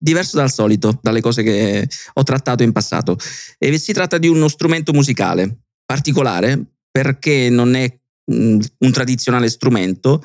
[0.00, 3.16] diverso dal solito, dalle cose che ho trattato in passato.
[3.58, 7.92] E si tratta di uno strumento musicale particolare perché non è
[8.32, 10.22] mm, un tradizionale strumento,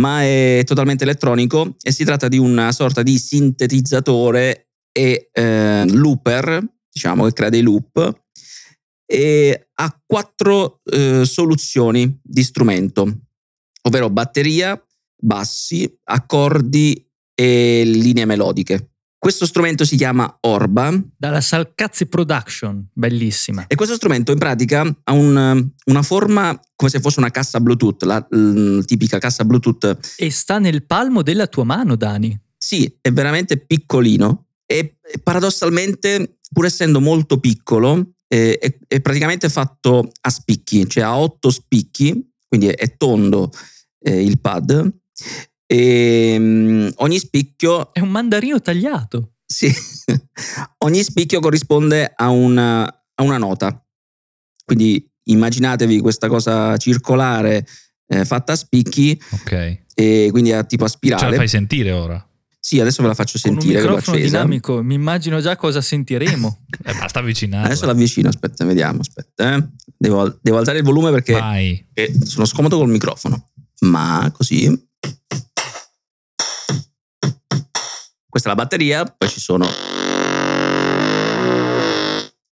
[0.00, 6.64] ma è totalmente elettronico e si tratta di una sorta di sintetizzatore e eh, looper,
[6.92, 8.19] diciamo che crea dei loop,
[9.12, 13.22] e ha quattro eh, soluzioni di strumento,
[13.82, 14.80] ovvero batteria,
[15.20, 18.92] bassi, accordi e linee melodiche.
[19.18, 23.66] Questo strumento si chiama Orba Dalla Salcazzi Production, bellissima.
[23.66, 28.02] e questo strumento in pratica ha un- una forma come se fosse una cassa Bluetooth,
[28.04, 30.14] la l- tipica cassa Bluetooth.
[30.16, 32.38] E sta nel palmo della tua mano, Dani.
[32.56, 40.12] Sì, è veramente piccolino e paradossalmente, pur essendo molto piccolo, eh, è, è praticamente fatto
[40.20, 43.50] a spicchi, cioè ha otto spicchi, quindi è, è tondo
[44.04, 44.92] eh, il pad.
[45.66, 49.34] E mm, ogni spicchio È un mandarino tagliato.
[49.44, 49.68] Sì,
[50.78, 53.84] ogni spicchio corrisponde a una, a una nota.
[54.64, 57.66] Quindi immaginatevi questa cosa circolare
[58.06, 59.82] eh, fatta a spicchi Ok.
[59.94, 61.36] e quindi a tipo a Ce la spirale.
[61.36, 62.24] fai sentire ora?
[62.70, 63.80] Sì, adesso ve la faccio Con un sentire.
[63.80, 66.58] che l'ho microfono dinamico, mi immagino già cosa sentiremo.
[66.84, 67.66] Eh, basta avvicinarla.
[67.66, 69.56] Adesso l'avvicino, aspetta, vediamo, aspetta.
[69.56, 69.68] eh.
[69.96, 71.84] Devo, devo alzare il volume perché Vai.
[71.92, 73.48] eh, sono scomodo col microfono.
[73.80, 74.66] Ma così.
[78.28, 79.66] Questa è la batteria, poi ci sono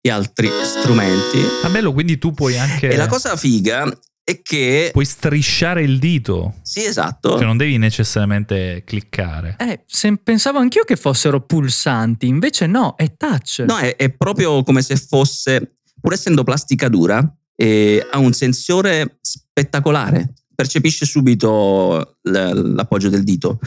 [0.03, 1.41] gli altri strumenti.
[1.63, 2.89] Ah, bello, quindi tu puoi anche...
[2.91, 3.89] E la cosa figa
[4.23, 4.91] è che...
[4.93, 6.55] Puoi strisciare il dito.
[6.63, 7.37] Sì, esatto.
[7.37, 9.57] Cioè non devi necessariamente cliccare.
[9.59, 13.65] Eh, se- pensavo anch'io che fossero pulsanti, invece no, è touch.
[13.67, 17.21] No, è, è proprio come se fosse, pur essendo plastica dura,
[17.57, 20.35] eh, ha un sensore spettacolare.
[20.55, 23.59] Percepisce subito l- l'appoggio del dito.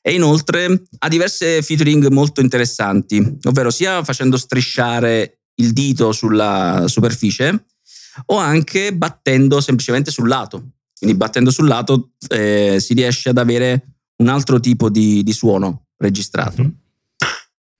[0.00, 7.66] E inoltre ha diverse featuring molto interessanti, ovvero sia facendo strisciare il dito sulla superficie
[8.26, 10.70] o anche battendo semplicemente sul lato.
[10.98, 15.86] Quindi battendo sul lato eh, si riesce ad avere un altro tipo di, di suono
[15.98, 16.62] registrato.
[16.62, 16.74] Mhm.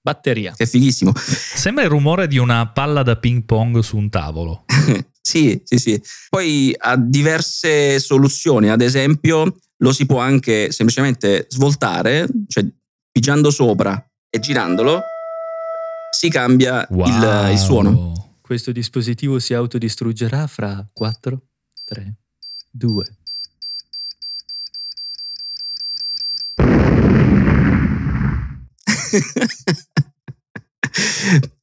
[0.00, 0.54] Batteria.
[0.56, 1.12] Che è fighissimo.
[1.16, 4.64] Sembra il rumore di una palla da ping pong su un tavolo.
[5.28, 6.02] Sì, sì, sì.
[6.30, 12.64] Poi ha diverse soluzioni, ad esempio lo si può anche semplicemente svoltare, cioè
[13.12, 15.02] pigiando sopra e girandolo
[16.18, 17.50] si cambia il, Wow.
[17.52, 18.27] il suono.
[18.48, 21.42] Questo dispositivo si autodistruggerà fra 4,
[21.84, 22.16] 3,
[22.70, 23.04] 2.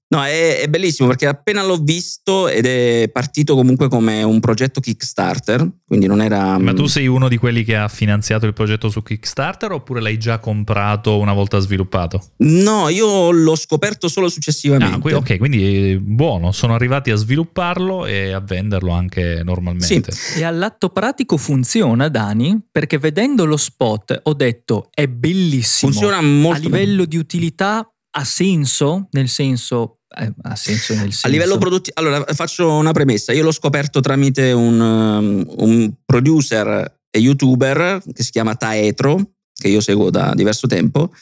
[0.08, 4.80] No, è, è bellissimo perché appena l'ho visto ed è partito comunque come un progetto
[4.80, 6.60] Kickstarter, quindi non era...
[6.60, 10.20] Ma tu sei uno di quelli che ha finanziato il progetto su Kickstarter oppure l'hai
[10.20, 12.24] già comprato una volta sviluppato?
[12.38, 14.96] No, io l'ho scoperto solo successivamente.
[14.96, 20.12] Ah, qui- ok, quindi eh, buono, sono arrivati a svilupparlo e a venderlo anche normalmente.
[20.36, 25.92] E all'atto pratico funziona, Dani, perché vedendo lo spot ho detto è bellissimo.
[25.92, 26.84] Funziona a molto bene.
[26.84, 32.00] livello di utilità ha senso, nel senso eh, ha senso nel senso A livello produttivo,
[32.00, 33.34] allora faccio una premessa.
[33.34, 39.68] Io l'ho scoperto tramite un, um, un producer e youtuber che si chiama Taetro, che
[39.68, 41.14] io seguo da diverso tempo,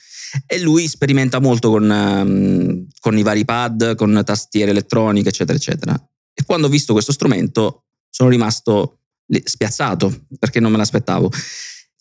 [0.46, 6.10] e lui sperimenta molto con, um, con i vari pad, con tastiere elettroniche, eccetera, eccetera.
[6.34, 9.00] E quando ho visto questo strumento sono rimasto
[9.44, 11.32] spiazzato perché non me l'aspettavo.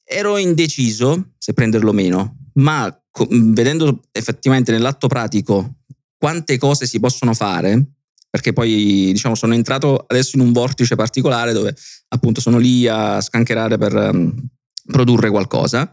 [0.04, 5.76] Ero indeciso se prenderlo o meno, ma co- vedendo effettivamente nell'atto pratico
[6.16, 7.84] quante cose si possono fare,
[8.30, 11.74] perché poi diciamo sono entrato adesso in un vortice particolare dove
[12.08, 14.46] appunto sono lì a scancherare per ehm,
[14.86, 15.90] produrre qualcosa.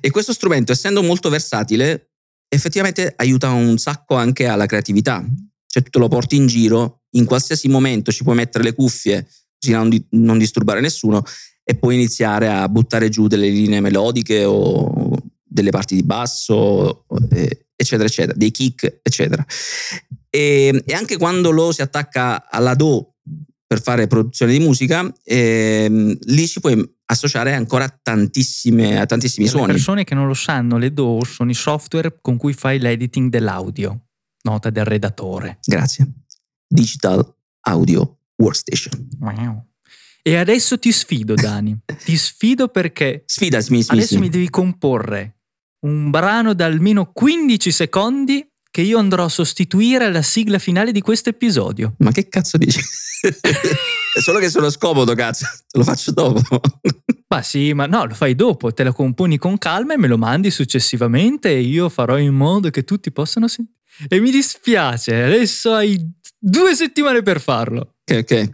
[0.00, 2.12] E questo strumento essendo molto versatile
[2.48, 5.24] effettivamente aiuta un sacco anche alla creatività,
[5.66, 9.26] cioè tu te lo porti in giro, in qualsiasi momento ci puoi mettere le cuffie
[9.58, 11.22] così da non, di- non disturbare nessuno
[11.64, 15.16] e puoi iniziare a buttare giù delle linee melodiche o
[15.52, 19.44] delle parti di basso, eh, eccetera, eccetera, dei kick, eccetera.
[20.30, 23.16] E, e anche quando lo si attacca alla Do
[23.66, 29.54] per fare produzione di musica, ehm, lì ci puoi associare ancora tantissime, a tantissimi Per
[29.54, 29.72] le suoni.
[29.72, 34.08] persone che non lo sanno, le DAW sono i software con cui fai l'editing dell'audio.
[34.42, 35.58] Nota del redattore.
[35.64, 36.10] Grazie.
[36.66, 39.08] Digital Audio Workstation.
[39.20, 39.66] Wow.
[40.22, 41.78] E adesso ti sfido, Dani.
[42.04, 45.41] ti sfido perché Sfidami, adesso mi devi comporre
[45.82, 51.00] un brano da almeno 15 secondi che io andrò a sostituire alla sigla finale di
[51.00, 51.94] questo episodio.
[51.98, 52.80] Ma che cazzo dici?
[54.14, 55.46] È solo che sono scomodo, cazzo.
[55.68, 56.60] Te lo faccio dopo.
[57.28, 60.18] Ma sì, ma no, lo fai dopo, te la componi con calma e me lo
[60.18, 63.78] mandi successivamente e io farò in modo che tutti possano sentire.
[64.08, 65.98] E mi dispiace, adesso hai
[66.38, 67.96] due settimane per farlo.
[68.04, 68.52] Ok, ok.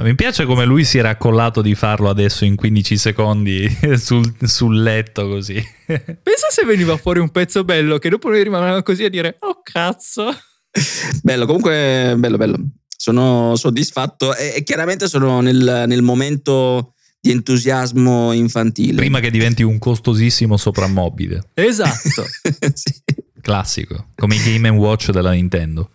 [0.00, 3.68] Ah, Mi piace come lui si era accollato di farlo adesso in 15 secondi
[4.00, 5.62] sul, sul letto così.
[5.86, 9.60] Pensa se veniva fuori un pezzo bello che dopo noi rimanevamo così a dire oh
[9.62, 10.34] cazzo.
[11.22, 12.56] Bello, comunque, bello, bello.
[12.86, 18.94] Sono soddisfatto e, e chiaramente sono nel, nel momento di entusiasmo infantile.
[18.94, 21.50] Prima che diventi un costosissimo soprammobile.
[21.54, 22.24] Esatto.
[22.72, 23.02] Sì.
[23.40, 25.90] Classico, come i Game Watch della Nintendo.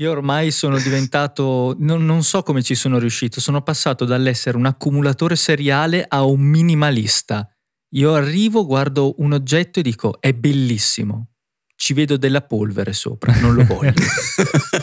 [0.00, 4.64] Io ormai sono diventato, non, non so come ci sono riuscito, sono passato dall'essere un
[4.64, 7.46] accumulatore seriale a un minimalista.
[7.96, 11.32] Io arrivo, guardo un oggetto e dico è bellissimo,
[11.76, 13.92] ci vedo della polvere sopra, non lo voglio.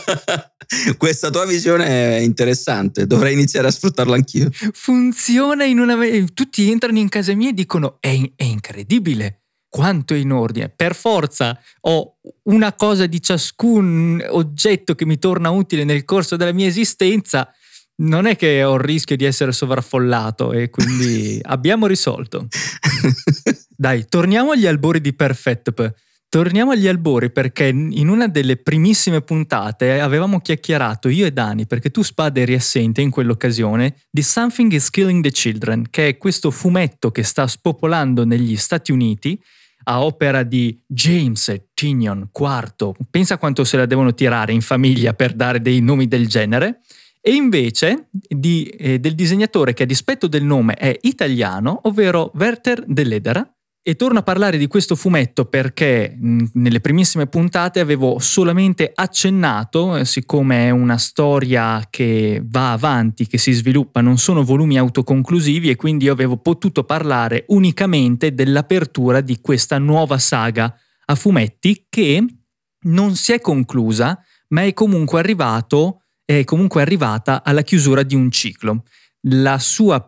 [0.96, 4.50] Questa tua visione è interessante, dovrei iniziare a sfruttarla anch'io.
[4.52, 5.96] Funziona in una...
[6.32, 10.68] Tutti entrano in casa mia e dicono è, è incredibile quanto è in ordine.
[10.68, 16.52] Per forza ho una cosa di ciascun oggetto che mi torna utile nel corso della
[16.52, 17.52] mia esistenza.
[18.00, 22.46] Non è che ho il rischio di essere sovraffollato e quindi abbiamo risolto.
[23.68, 25.94] Dai, torniamo agli albori di Perfect.
[26.30, 31.90] Torniamo agli albori perché in una delle primissime puntate avevamo chiacchierato io e Dani, perché
[31.90, 36.50] tu Spade eri assente in quell'occasione, di Something is Killing the Children, che è questo
[36.50, 39.40] fumetto che sta spopolando negli Stati Uniti
[39.88, 42.92] a opera di James Tinion IV.
[43.10, 46.80] Pensa quanto se la devono tirare in famiglia per dare dei nomi del genere.
[47.20, 52.84] E invece di, eh, del disegnatore che a dispetto del nome è italiano, ovvero Werther
[52.86, 53.57] De Ledera,
[53.88, 60.04] e torno a parlare di questo fumetto perché nelle primissime puntate avevo solamente accennato, eh,
[60.04, 65.76] siccome è una storia che va avanti, che si sviluppa, non sono volumi autoconclusivi e
[65.76, 70.70] quindi io avevo potuto parlare unicamente dell'apertura di questa nuova saga
[71.06, 72.22] a fumetti che
[72.80, 78.30] non si è conclusa, ma è comunque arrivato è comunque arrivata alla chiusura di un
[78.30, 78.82] ciclo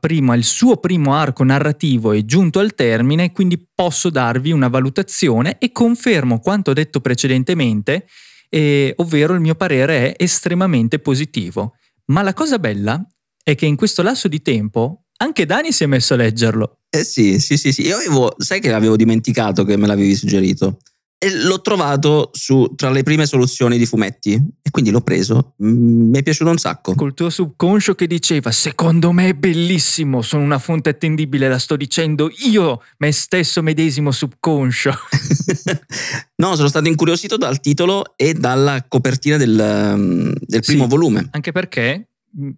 [0.00, 5.58] prima, il suo primo arco narrativo è giunto al termine, quindi posso darvi una valutazione
[5.58, 8.06] e confermo quanto detto precedentemente,
[8.48, 11.74] eh, ovvero il mio parere è estremamente positivo.
[12.06, 13.04] Ma la cosa bella
[13.42, 16.78] è che in questo lasso di tempo anche Dani si è messo a leggerlo.
[16.88, 17.82] Eh sì, sì, sì, sì.
[17.82, 20.78] Io avevo, sai che l'avevo dimenticato che me l'avevi suggerito?
[21.22, 25.52] E l'ho trovato su, tra le prime soluzioni di fumetti e quindi l'ho preso.
[25.62, 26.94] Mm, Mi è piaciuto un sacco.
[26.94, 31.76] Col tuo subconscio che diceva secondo me è bellissimo, sono una fonte attendibile, la sto
[31.76, 34.94] dicendo io, me stesso medesimo subconscio.
[36.36, 40.88] no, sono stato incuriosito dal titolo e dalla copertina del, um, del primo Sì.
[40.88, 41.28] volume.
[41.32, 42.08] Anche perché,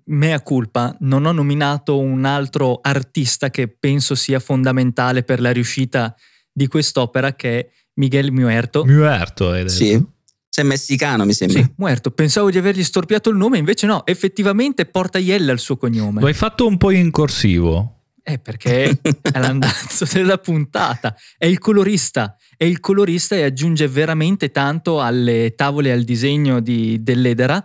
[0.04, 6.14] mea culpa, non ho nominato un altro artista che penso sia fondamentale per la riuscita
[6.52, 8.84] di quest'opera che è Miguel Muerto.
[8.84, 9.72] Muerto, hai detto.
[9.72, 10.05] Sì.
[10.49, 11.62] Sei messicano, mi sembra.
[11.62, 12.11] Sì, Muerto.
[12.11, 16.20] Pensavo di avergli storpiato il nome, invece no, effettivamente porta Iella il suo cognome.
[16.20, 18.01] Lo hai fatto un po' in corsivo.
[18.22, 21.16] Eh, perché è l'andazzo della puntata.
[21.38, 22.36] È il colorista.
[22.57, 27.64] È il colorista e aggiunge veramente tanto alle tavole e al disegno di, dell'Edera.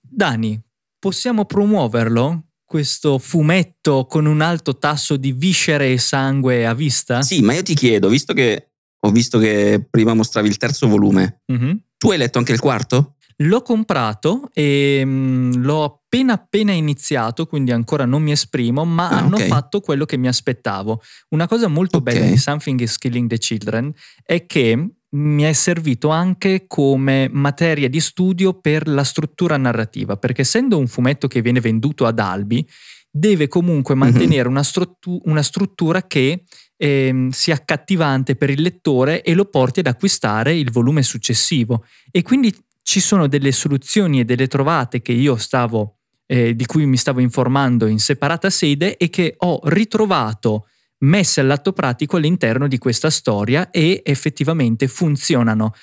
[0.00, 0.60] Dani,
[0.98, 2.42] possiamo promuoverlo?
[2.64, 7.22] Questo fumetto con un alto tasso di viscere e sangue a vista?
[7.22, 8.65] Sì, ma io ti chiedo, visto che
[9.00, 11.80] ho visto che prima mostravi il terzo volume, Mhm.
[11.96, 13.14] tu hai letto anche il quarto?
[13.40, 19.18] L'ho comprato e mm, l'ho appena appena iniziato, quindi ancora non mi esprimo, ma Ah,
[19.18, 19.46] hanno ok.
[19.46, 21.02] fatto quello che mi aspettavo.
[21.30, 22.02] Una cosa molto Ok.
[22.04, 23.92] bella di Something is Killing the Children
[24.22, 30.40] è che mi è servito anche come materia di studio per la struttura narrativa, perché
[30.40, 32.66] essendo un fumetto che viene venduto ad albi,
[33.10, 34.00] deve comunque Mhm.
[34.00, 36.42] mantenere una, struttu- una struttura che
[36.76, 41.84] ehm, sia accattivante per il lettore e lo porti ad acquistare il volume successivo.
[42.10, 46.86] E quindi ci sono delle soluzioni e delle trovate che io stavo, eh, di cui
[46.86, 50.68] mi stavo informando in separata sede e che ho ritrovato
[50.98, 55.74] messe all'atto pratico all'interno di questa storia e effettivamente funzionano.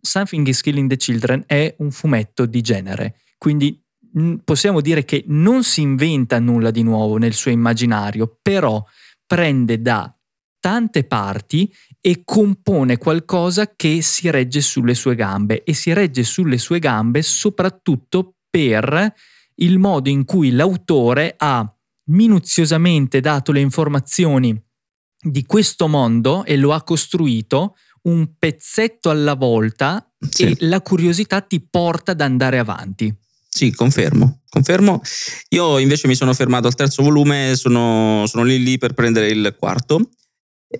[0.00, 3.80] Something is Killing the Children è un fumetto di genere, quindi
[4.42, 8.84] possiamo dire che non si inventa nulla di nuovo nel suo immaginario, però
[9.24, 10.12] prende da
[10.60, 16.58] tante parti e compone qualcosa che si regge sulle sue gambe e si regge sulle
[16.58, 19.12] sue gambe soprattutto per
[19.56, 21.68] il modo in cui l'autore ha
[22.10, 24.60] minuziosamente dato le informazioni
[25.22, 30.44] di questo mondo e lo ha costruito un pezzetto alla volta Sì.
[30.44, 33.14] e la curiosità ti porta ad andare avanti.
[33.48, 35.02] Sì, confermo, confermo.
[35.50, 39.54] Io invece mi sono fermato al terzo volume, sono, sono lì lì per prendere il
[39.58, 40.10] quarto.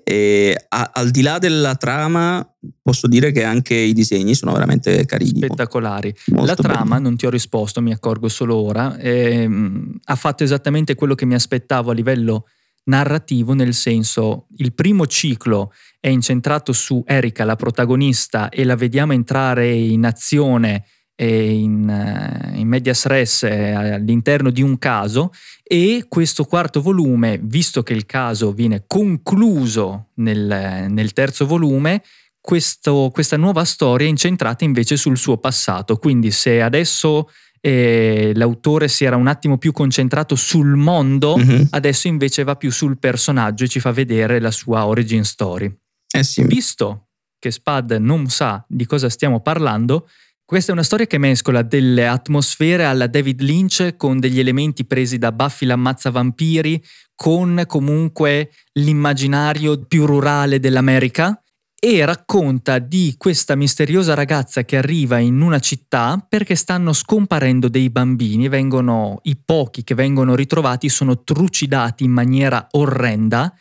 [0.04, 2.48] E a- al di là della trama,
[2.80, 5.38] posso dire che anche i disegni sono veramente carini.
[5.38, 6.14] Spettacolari.
[6.26, 7.02] molto la trama, belli.
[7.02, 11.34] non ti ho risposto, mi accorgo solo ora, ehm, ha fatto esattamente quello che mi
[11.34, 12.46] aspettavo a livello
[12.84, 19.12] narrativo, nel senso il primo ciclo è incentrato su Erika, la protagonista, e la vediamo
[19.12, 20.84] entrare in azione
[21.26, 27.82] in, eh, in medias res eh, all'interno di un caso e questo quarto volume, visto
[27.82, 32.02] che il caso viene concluso nel, nel terzo volume,
[32.40, 35.96] questo- questa nuova storia è incentrata invece sul suo passato.
[35.96, 37.28] Quindi se adesso
[37.62, 41.66] eh, l'autore si era un attimo più concentrato sul mondo, Mhm.
[41.72, 45.70] adesso invece va più sul personaggio e ci fa vedere la sua origin story.
[46.10, 47.08] Eh sì, Visto
[47.38, 50.08] che Spad non sa di cosa stiamo parlando,
[50.50, 55.16] questa è una storia che mescola delle atmosfere alla David Lynch con degli elementi presi
[55.16, 56.82] da Buffy l'ammazza vampiri,
[57.14, 61.40] con comunque l'immaginario più rurale dell'America
[61.78, 67.88] e racconta di questa misteriosa ragazza che arriva in una città perché stanno scomparendo dei
[67.88, 73.54] bambini, vengono, i pochi che vengono ritrovati sono trucidati in maniera orrenda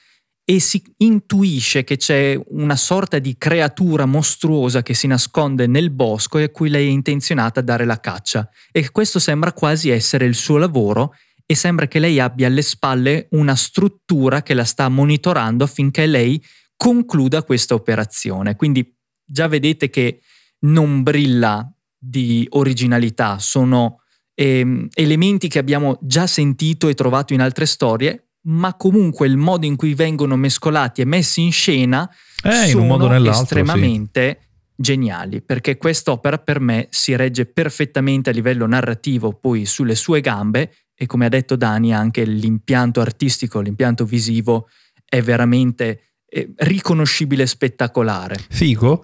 [0.49, 6.39] e si intuisce che c'è una sorta di creatura mostruosa che si nasconde nel bosco
[6.39, 8.49] e a cui lei è intenzionata a dare la caccia.
[8.71, 11.13] E questo sembra quasi essere il suo lavoro
[11.45, 16.43] e sembra che lei abbia alle spalle una struttura che la sta monitorando affinché lei
[16.75, 18.55] concluda questa operazione.
[18.55, 18.91] Quindi
[19.23, 20.21] già vedete che
[20.61, 24.01] non brilla di originalità, sono
[24.33, 29.65] ehm, elementi che abbiamo già sentito e trovato in altre storie, ma comunque il modo
[29.65, 32.09] in cui vengono mescolati e messi in scena
[32.43, 33.41] Eh, in sono un modo o nell'altro, sì.
[33.41, 34.39] estremamente
[34.75, 40.71] geniali, perché quest'opera per me si regge perfettamente a livello narrativo, poi sulle sue gambe
[40.95, 44.69] e come ha detto Dani anche l'impianto artistico, l'impianto visivo
[45.03, 49.03] è veramente eh, riconoscibile e spettacolare, Figo,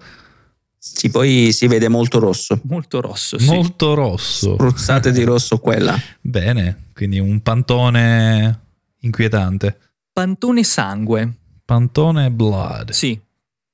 [0.78, 2.60] sì, poi si vede molto rosso.
[2.64, 3.46] molto rosso, sì.
[3.46, 4.54] molto rosso.
[4.54, 5.98] Spruzzate di rosso quella.
[6.20, 8.60] Bene, quindi un pantone
[9.00, 9.78] inquietante.
[10.12, 11.32] Pantone sangue,
[11.64, 12.90] Pantone blood.
[12.90, 13.18] sì,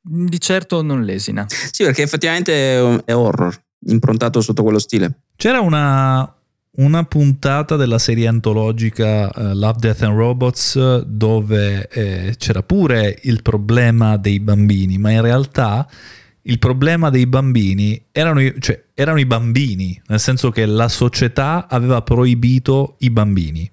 [0.00, 1.46] di certo non lesina.
[1.48, 3.56] Sì, perché effettivamente è- horror,
[3.86, 5.20] improntato sotto quello stile.
[5.36, 6.34] C'era una,
[6.78, 13.42] una puntata della serie antologica eh, Love, Death and Robots dove eh, c'era pure il
[13.42, 15.88] problema dei bambini, ma in realtà
[16.42, 22.02] il problema dei bambini erano, cioè, erano i bambini, nel senso che la società aveva
[22.02, 23.70] proibito i bambini,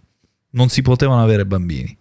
[0.51, 1.97] non si potevano avere bambini.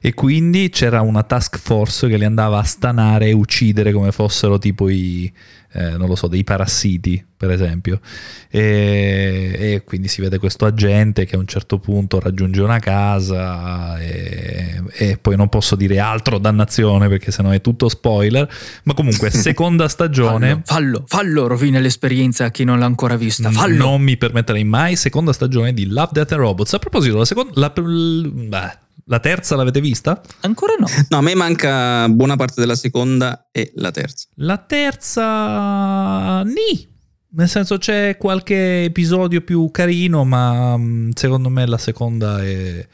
[0.00, 4.58] E quindi c'era una task force che li andava a stanare e uccidere come fossero
[4.58, 5.30] tipo i,
[5.72, 8.00] eh, non lo so, dei parassiti, per esempio.
[8.48, 13.98] E, e quindi si vede questo agente che a un certo punto raggiunge una casa
[14.00, 14.59] e,
[15.00, 18.46] e poi non posso dire altro, dannazione, perché sennò è tutto spoiler.
[18.82, 20.60] Ma comunque, seconda stagione.
[20.62, 23.82] Fallo, fallo, fallo, rovina l'esperienza a chi non l'ha ancora vista, fallo.
[23.82, 24.96] Non mi permetterei mai.
[24.96, 26.74] Seconda stagione di Love, Death and Robots.
[26.74, 30.20] A proposito, la, seconda, la, beh, la terza l'avete vista?
[30.40, 30.86] Ancora no.
[31.08, 34.26] No, a me manca buona parte della seconda e la terza.
[34.34, 36.88] La terza, ni.
[37.32, 42.86] Nel senso c'è qualche episodio più carino, ma mm, secondo me la seconda è,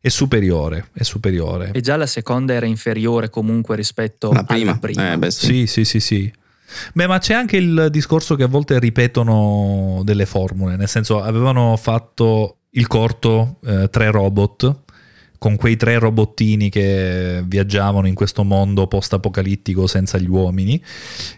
[0.00, 0.88] è superiore.
[0.92, 1.70] È superiore.
[1.72, 4.70] E già la seconda era inferiore comunque rispetto La prima.
[4.70, 5.12] alla prima.
[5.12, 5.46] Eh, beh, sì.
[5.46, 6.32] Sì, sì, sì, sì.
[6.92, 11.76] Beh, ma c'è anche il discorso che a volte ripetono delle formule, nel senso avevano
[11.76, 14.80] fatto il corto eh, Tre Robot
[15.38, 20.82] con quei tre robottini che viaggiavano in questo mondo post-apocalittico senza gli uomini.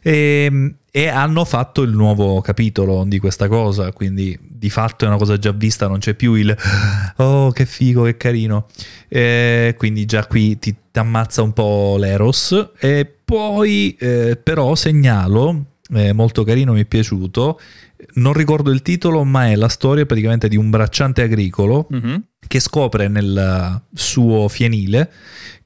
[0.02, 5.18] E, e hanno fatto il nuovo capitolo di questa cosa, quindi di fatto è una
[5.18, 6.54] cosa già vista, non c'è più il
[7.16, 8.66] oh che figo, che carino,
[9.08, 12.70] e quindi già qui ti, ti ammazza un po' l'Eros.
[12.78, 17.60] E poi eh, però segnalo, eh, molto carino, mi è piaciuto,
[18.14, 22.24] non ricordo il titolo ma è la storia praticamente di un bracciante agricolo Mhm.
[22.46, 25.10] che scopre nel suo fienile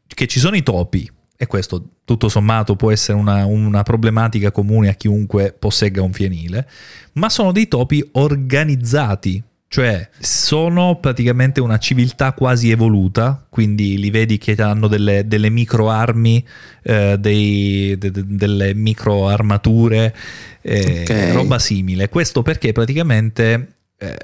[0.06, 1.10] che ci sono i topi.
[1.36, 6.68] E questo tutto sommato può essere una, una problematica comune a chiunque possegga un fienile,
[7.14, 9.42] ma sono dei topi organizzati,
[9.74, 15.90] cioè sono praticamente una civiltà quasi evoluta, quindi li vedi che hanno delle, delle micro
[15.90, 16.46] armi,
[16.84, 20.14] eh, dei- de- de- delle micro armature,
[20.62, 21.32] eh, Ok.
[21.34, 22.08] roba simile.
[22.08, 23.72] Questo perché praticamente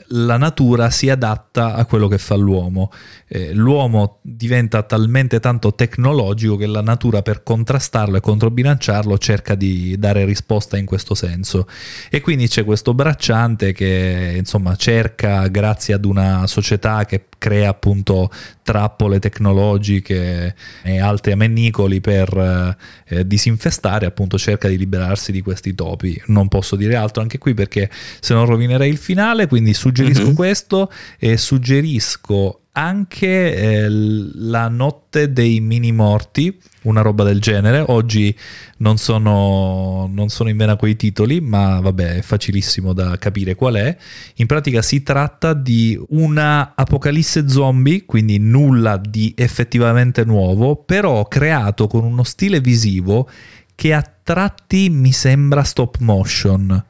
[0.08, 2.90] la natura si adatta a quello che fa l'uomo.
[3.28, 9.96] Eh, l'uomo diventa talmente tanto tecnologico che la natura per contrastarlo e controbilanciarlo cerca di
[9.98, 11.68] dare risposta in questo senso.
[12.10, 18.30] E quindi c'è questo bracciante che insomma cerca, grazie ad una società che crea appunto
[18.70, 20.54] trappole tecnologiche
[20.84, 22.76] e altri amennicoli per
[23.08, 26.20] eh, disinfestare, appunto cerca di liberarsi di questi topi.
[26.26, 27.90] Non posso dire altro anche qui perché
[28.20, 30.34] se no rovinerei il finale, quindi suggerisco Mhm.
[30.34, 37.82] questo e suggerisco anche eh, la notte dei mini morti, una roba del genere.
[37.86, 38.34] Oggi
[38.78, 43.74] non sono, non sono in vena quei titoli, ma vabbè, è facilissimo da capire qual
[43.74, 43.96] è.
[44.36, 51.86] In pratica si tratta di una apocalisse zombie, quindi nulla di effettivamente nuovo, però creato
[51.88, 53.28] con uno stile visivo
[53.74, 56.84] che a tratti mi sembra stop motion.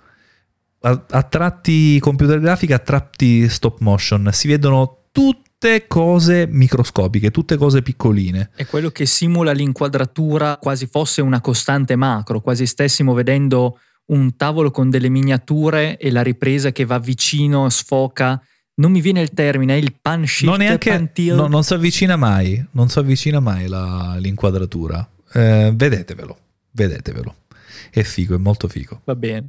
[0.82, 4.28] A, tratti computer grafica, a tratti stop motion.
[4.32, 5.06] Si vedono
[5.60, 8.48] tutte cose microscopiche, tutte cose piccoline.
[8.56, 14.70] È quello che simula l'inquadratura quasi fosse una costante macro, quasi stessimo vedendo un tavolo
[14.70, 18.42] con delle miniature e la ripresa che va vicino, sfoca.
[18.76, 22.16] Non mi viene il termine, è il pan shift, non, neanche, no, non si avvicina
[22.16, 25.06] mai, non si avvicina mai la- l'inquadratura.
[25.30, 26.38] Eh, vedetevelo,
[26.70, 27.34] vedetevelo.
[27.90, 29.02] È figo, è molto figo.
[29.04, 29.46] Va bene.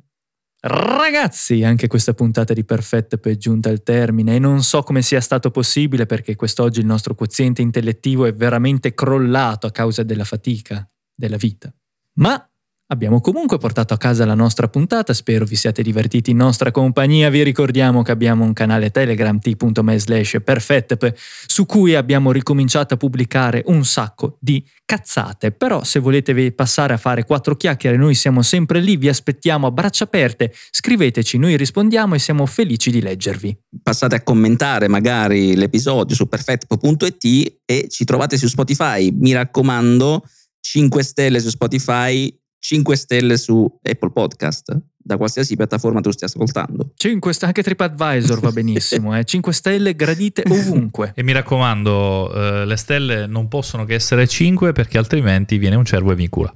[0.63, 5.19] Ragazzi, anche questa puntata di Perfette è giunta al termine e non so come sia
[5.19, 10.87] stato possibile perché quest'oggi il nostro quoziente intellettivo è veramente crollato a causa della fatica
[11.15, 11.73] della vita.
[12.19, 12.47] Ma
[12.91, 17.29] abbiamo comunque portato a casa la nostra puntata, spero vi siate divertiti in nostra compagnia.
[17.29, 21.13] Vi ricordiamo che abbiamo un canale Telegram t.me slash perfettep
[21.45, 25.51] su cui abbiamo ricominciato a pubblicare un sacco di cazzate.
[25.51, 29.71] Però se volete passare a fare quattro chiacchiere, noi siamo sempre lì, vi aspettiamo a
[29.71, 33.57] braccia aperte, scriveteci, noi rispondiamo e siamo felici di leggervi.
[33.81, 39.11] Passate a commentare magari l'episodio su perfetto.it e ci trovate su Spotify.
[39.11, 40.23] Mi raccomando,
[40.59, 46.91] 5 stelle su Spotify, 5 stelle su Apple Podcast, da qualsiasi piattaforma tu stia ascoltando.
[46.95, 49.23] 5 st- anche TripAdvisor va benissimo, eh?
[49.23, 51.11] 5 stelle gradite ovunque.
[51.15, 55.85] E mi raccomando, eh, le stelle non possono che essere 5 perché altrimenti viene un
[55.85, 56.55] cervo e vi incula.